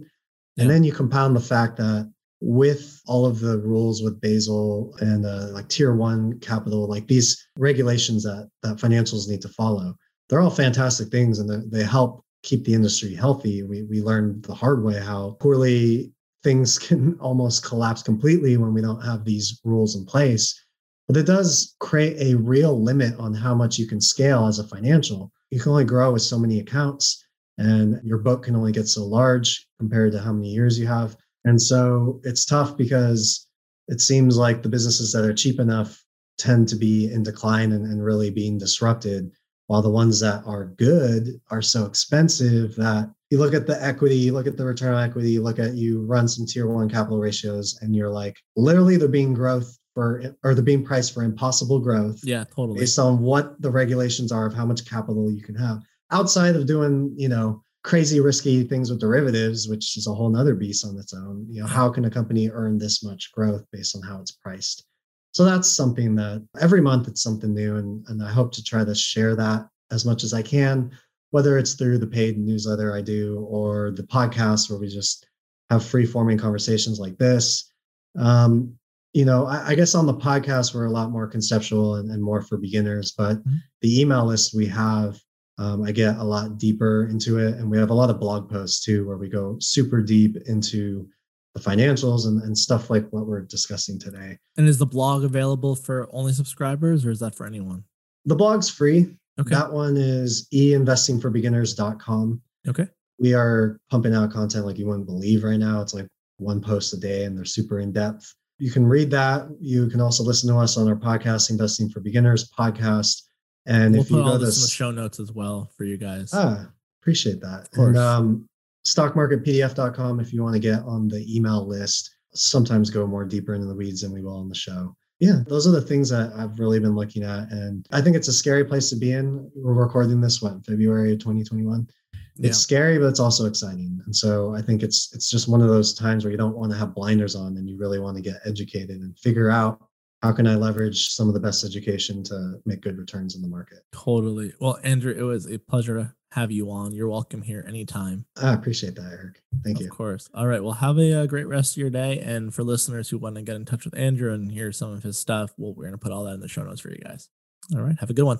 Yeah. 0.55 0.63
And 0.63 0.71
then 0.71 0.83
you 0.83 0.91
compound 0.91 1.35
the 1.35 1.41
fact 1.41 1.77
that 1.77 2.11
with 2.39 3.01
all 3.07 3.25
of 3.25 3.39
the 3.39 3.57
rules 3.59 4.03
with 4.03 4.19
Basel 4.19 4.93
and 4.99 5.25
uh, 5.25 5.47
like 5.51 5.69
tier 5.69 5.95
one 5.95 6.39
capital, 6.39 6.87
like 6.87 7.07
these 7.07 7.47
regulations 7.57 8.23
that 8.23 8.49
that 8.61 8.77
financials 8.77 9.29
need 9.29 9.41
to 9.41 9.49
follow, 9.49 9.95
they're 10.29 10.41
all 10.41 10.49
fantastic 10.49 11.09
things 11.09 11.39
and 11.39 11.71
they 11.71 11.83
help 11.83 12.23
keep 12.43 12.65
the 12.65 12.73
industry 12.73 13.15
healthy. 13.15 13.63
We 13.63 13.83
we 13.83 14.01
learned 14.01 14.43
the 14.43 14.53
hard 14.53 14.83
way 14.83 14.99
how 14.99 15.37
poorly 15.39 16.13
things 16.43 16.77
can 16.87 17.17
almost 17.19 17.65
collapse 17.65 18.03
completely 18.03 18.57
when 18.57 18.73
we 18.73 18.81
don't 18.81 19.01
have 19.01 19.25
these 19.25 19.59
rules 19.63 19.95
in 19.95 20.05
place. 20.05 20.59
But 21.07 21.17
it 21.17 21.25
does 21.25 21.75
create 21.79 22.15
a 22.19 22.37
real 22.37 22.81
limit 22.81 23.17
on 23.19 23.33
how 23.33 23.53
much 23.55 23.77
you 23.77 23.87
can 23.87 23.99
scale 23.99 24.45
as 24.45 24.59
a 24.59 24.67
financial. 24.67 25.31
You 25.51 25.59
can 25.59 25.71
only 25.71 25.83
grow 25.83 26.13
with 26.13 26.21
so 26.21 26.39
many 26.39 26.59
accounts, 26.59 27.23
and 27.57 27.99
your 28.03 28.19
book 28.19 28.43
can 28.43 28.55
only 28.55 28.71
get 28.71 28.87
so 28.87 29.05
large 29.05 29.67
compared 29.79 30.13
to 30.13 30.19
how 30.19 30.31
many 30.31 30.49
years 30.49 30.79
you 30.79 30.87
have. 30.87 31.17
And 31.45 31.61
so 31.61 32.21
it's 32.23 32.45
tough 32.45 32.77
because 32.77 33.47
it 33.89 33.99
seems 33.99 34.37
like 34.37 34.63
the 34.63 34.69
businesses 34.69 35.11
that 35.11 35.25
are 35.25 35.33
cheap 35.33 35.59
enough 35.59 36.03
tend 36.37 36.67
to 36.69 36.75
be 36.75 37.11
in 37.11 37.21
decline 37.21 37.73
and, 37.73 37.85
and 37.85 38.03
really 38.03 38.29
being 38.29 38.57
disrupted, 38.57 39.29
while 39.73 39.81
the 39.81 39.89
ones 39.89 40.19
that 40.19 40.43
are 40.45 40.65
good 40.77 41.41
are 41.49 41.63
so 41.63 41.87
expensive 41.87 42.75
that 42.75 43.11
you 43.31 43.39
look 43.39 43.55
at 43.55 43.65
the 43.65 43.83
equity, 43.83 44.15
you 44.15 44.31
look 44.31 44.45
at 44.45 44.55
the 44.55 44.63
return 44.63 44.93
on 44.93 45.03
equity, 45.03 45.31
you 45.31 45.41
look 45.41 45.57
at 45.57 45.73
you 45.73 46.03
run 46.05 46.27
some 46.27 46.45
tier 46.45 46.67
one 46.67 46.87
capital 46.87 47.17
ratios, 47.17 47.79
and 47.81 47.95
you're 47.95 48.11
like, 48.11 48.37
literally, 48.55 48.97
they're 48.97 49.07
being 49.07 49.33
growth 49.33 49.75
for 49.95 50.35
or 50.43 50.53
they're 50.53 50.63
being 50.63 50.85
priced 50.85 51.11
for 51.11 51.23
impossible 51.23 51.79
growth 51.79 52.19
Yeah, 52.23 52.43
totally. 52.55 52.81
based 52.81 52.99
on 52.99 53.17
what 53.23 53.59
the 53.63 53.71
regulations 53.71 54.31
are 54.31 54.45
of 54.45 54.53
how 54.53 54.63
much 54.63 54.87
capital 54.87 55.31
you 55.31 55.41
can 55.41 55.55
have 55.55 55.81
outside 56.11 56.55
of 56.55 56.67
doing 56.67 57.11
you 57.17 57.29
know 57.29 57.63
crazy 57.83 58.19
risky 58.19 58.63
things 58.63 58.89
with 58.91 58.99
derivatives 58.99 59.67
which 59.67 59.97
is 59.97 60.07
a 60.07 60.13
whole 60.13 60.29
nother 60.29 60.55
beast 60.55 60.85
on 60.85 60.97
its 60.97 61.13
own 61.13 61.45
you 61.49 61.61
know 61.61 61.67
how 61.67 61.89
can 61.89 62.05
a 62.05 62.09
company 62.09 62.49
earn 62.49 62.77
this 62.77 63.03
much 63.03 63.31
growth 63.33 63.63
based 63.71 63.95
on 63.95 64.01
how 64.01 64.19
it's 64.19 64.31
priced 64.31 64.85
so 65.33 65.43
that's 65.43 65.69
something 65.69 66.15
that 66.15 66.45
every 66.61 66.79
month 66.81 67.07
it's 67.07 67.21
something 67.23 67.53
new 67.53 67.75
and, 67.77 68.05
and 68.07 68.23
i 68.23 68.31
hope 68.31 68.51
to 68.53 68.63
try 68.63 68.83
to 68.85 68.95
share 68.95 69.35
that 69.35 69.67
as 69.91 70.05
much 70.05 70.23
as 70.23 70.33
i 70.33 70.41
can 70.41 70.89
whether 71.31 71.57
it's 71.57 71.73
through 71.73 71.97
the 71.97 72.07
paid 72.07 72.37
newsletter 72.37 72.95
i 72.95 73.01
do 73.01 73.45
or 73.49 73.91
the 73.91 74.03
podcast 74.03 74.69
where 74.69 74.79
we 74.79 74.87
just 74.87 75.27
have 75.69 75.83
free 75.83 76.05
forming 76.05 76.37
conversations 76.37 76.99
like 76.99 77.17
this 77.17 77.69
um, 78.17 78.75
you 79.13 79.25
know, 79.25 79.45
I, 79.45 79.69
I 79.69 79.75
guess 79.75 79.93
on 79.95 80.05
the 80.07 80.13
podcast 80.13 80.73
we're 80.73 80.85
a 80.85 80.91
lot 80.91 81.11
more 81.11 81.27
conceptual 81.27 81.95
and, 81.95 82.09
and 82.11 82.21
more 82.21 82.41
for 82.41 82.57
beginners, 82.57 83.13
but 83.15 83.37
Mhm. 83.43 83.59
the 83.81 84.01
email 84.01 84.25
list 84.25 84.55
we 84.55 84.65
have, 84.67 85.19
um, 85.59 85.83
I 85.83 85.91
get 85.91 86.17
a 86.17 86.23
lot 86.23 86.57
deeper 86.57 87.07
into 87.11 87.37
it, 87.37 87.55
and 87.57 87.69
we 87.69 87.77
have 87.77 87.91
a 87.91 87.93
lot 87.93 88.09
of 88.09 88.19
blog 88.19 88.49
posts 88.49 88.83
too, 88.83 89.05
where 89.07 89.17
we 89.17 89.29
go 89.29 89.57
super 89.59 90.01
deep 90.01 90.37
into 90.47 91.07
the 91.53 91.59
financials 91.59 92.25
and, 92.27 92.41
and 92.41 92.57
stuff 92.57 92.89
like 92.89 93.07
what 93.11 93.27
we're 93.27 93.41
discussing 93.41 93.99
today. 93.99 94.37
and 94.57 94.67
is 94.67 94.77
the 94.79 94.85
blog 94.85 95.23
available 95.23 95.75
for 95.75 96.09
only 96.11 96.33
subscribers 96.33 97.05
or 97.05 97.11
is 97.11 97.19
that 97.19 97.35
for 97.35 97.45
anyone? 97.45 97.83
The 98.25 98.35
blog's 98.35 98.69
free. 98.69 99.15
Okay. 99.39 99.53
That 99.53 99.71
one 99.71 99.97
is 99.97 100.47
einvestingforbeginners.com. 100.53 102.41
Okay. 102.67 102.87
We 103.19 103.33
are 103.33 103.79
pumping 103.89 104.15
out 104.15 104.31
content 104.31 104.65
like 104.65 104.77
you 104.77 104.87
wouldn't 104.87 105.05
believe 105.05 105.43
right 105.43 105.59
now. 105.59 105.81
It's 105.81 105.93
like 105.93 106.07
one 106.37 106.61
post 106.61 106.93
a 106.93 106.97
day 106.97 107.25
and 107.25 107.37
they're 107.37 107.45
super 107.45 107.79
in 107.79 107.91
depth. 107.91 108.33
You 108.59 108.71
can 108.71 108.85
read 108.85 109.11
that. 109.11 109.47
You 109.59 109.89
can 109.89 110.01
also 110.01 110.23
listen 110.23 110.49
to 110.49 110.59
us 110.59 110.77
on 110.77 110.87
our 110.87 110.95
podcast, 110.95 111.49
Investing 111.49 111.89
for 111.89 111.99
Beginners 111.99 112.49
podcast. 112.57 113.23
And 113.65 113.93
we'll 113.93 114.03
if 114.03 114.09
you 114.09 114.17
put 114.17 114.23
go 114.23 114.31
all 114.31 114.39
to 114.39 114.45
this 114.45 114.57
in 114.57 114.63
the 114.63 114.69
show 114.69 114.91
notes 114.91 115.19
as 115.19 115.31
well 115.31 115.71
for 115.77 115.83
you 115.83 115.97
guys. 115.97 116.31
ah, 116.33 116.67
appreciate 117.01 117.41
that. 117.41 117.69
course. 117.73 117.89
And 117.89 117.97
um, 117.97 118.47
stockmarketpdf.com 118.85 120.19
if 120.19 120.33
you 120.33 120.43
want 120.43 120.53
to 120.53 120.59
get 120.59 120.81
on 120.83 121.07
the 121.07 121.25
email 121.35 121.67
list. 121.67 122.15
Sometimes 122.35 122.89
go 122.89 123.05
more 123.05 123.25
deeper 123.25 123.53
into 123.53 123.67
the 123.67 123.75
weeds 123.75 124.01
than 124.01 124.11
we 124.11 124.21
will 124.21 124.37
on 124.37 124.49
the 124.49 124.55
show. 124.55 124.95
Yeah, 125.19 125.41
those 125.47 125.67
are 125.67 125.71
the 125.71 125.81
things 125.81 126.09
that 126.09 126.33
I've 126.35 126.59
really 126.59 126.79
been 126.79 126.95
looking 126.95 127.23
at. 127.23 127.51
And 127.51 127.87
I 127.91 128.01
think 128.01 128.15
it's 128.15 128.27
a 128.27 128.33
scary 128.33 128.65
place 128.65 128.89
to 128.89 128.95
be 128.95 129.13
in. 129.13 129.49
We're 129.55 129.73
recording 129.73 130.19
this 130.19 130.41
one, 130.41 130.61
February 130.63 131.13
of 131.13 131.19
2021 131.19 131.87
yeah. 132.35 132.49
it's 132.49 132.57
scary 132.57 132.97
but 132.97 133.07
it's 133.07 133.19
also 133.19 133.45
exciting 133.45 134.01
and 134.05 134.15
so 134.15 134.55
i 134.55 134.61
think 134.61 134.83
it's 134.83 135.13
it's 135.13 135.29
just 135.29 135.47
one 135.47 135.61
of 135.61 135.67
those 135.67 135.93
times 135.93 136.23
where 136.23 136.31
you 136.31 136.37
don't 136.37 136.57
want 136.57 136.71
to 136.71 136.77
have 136.77 136.95
blinders 136.95 137.35
on 137.35 137.57
and 137.57 137.69
you 137.69 137.77
really 137.77 137.99
want 137.99 138.15
to 138.15 138.21
get 138.21 138.41
educated 138.45 139.01
and 139.01 139.17
figure 139.19 139.49
out 139.49 139.79
how 140.21 140.31
can 140.31 140.47
i 140.47 140.55
leverage 140.55 141.09
some 141.09 141.27
of 141.27 141.33
the 141.33 141.39
best 141.39 141.63
education 141.63 142.23
to 142.23 142.55
make 142.65 142.81
good 142.81 142.97
returns 142.97 143.35
in 143.35 143.41
the 143.41 143.47
market 143.47 143.79
Totally. 143.91 144.53
Well, 144.59 144.79
Andrew, 144.83 145.13
it 145.15 145.21
was 145.21 145.49
a 145.49 145.57
pleasure 145.57 145.97
to 145.97 146.13
have 146.33 146.51
you 146.51 146.69
on. 146.71 146.93
You're 146.93 147.09
welcome 147.09 147.41
here 147.41 147.63
anytime. 147.67 148.25
i 148.41 148.53
appreciate 148.53 148.95
that 148.95 149.11
eric 149.11 149.41
thank 149.63 149.77
of 149.77 149.81
you 149.81 149.87
Of 149.91 149.95
course. 149.97 150.29
All 150.33 150.47
right. 150.47 150.63
Well, 150.63 150.73
have 150.73 150.97
a, 150.97 151.21
uh 151.21 151.25
great 151.27 151.47
rest 151.47 151.73
of 151.73 151.77
your 151.77 151.89
day. 151.89 152.19
And 152.19 152.53
for 152.53 152.63
listeners 152.63 153.09
who 153.09 153.17
want 153.17 153.35
to 153.35 153.41
get 153.41 153.55
in 153.55 153.65
touch 153.65 153.85
with 153.85 153.95
Andrew 153.97 154.33
and 154.33 154.51
hear 154.51 154.71
some 154.71 154.91
of 154.91 155.03
his 155.03 155.17
stuff, 155.19 155.51
well, 155.57 155.73
we're 155.73 155.83
going 155.85 155.93
to 155.93 155.97
put 155.97 156.11
all 156.11 156.23
that 156.25 156.33
in 156.33 156.39
the 156.39 156.47
show 156.47 156.63
notes 156.63 156.81
for 156.81 156.89
you 156.89 156.97
guys. 156.97 157.29
All 157.75 157.81
right. 157.81 157.95
Have 157.99 158.09
a 158.09 158.13
good 158.13 158.25
one. 158.25 158.39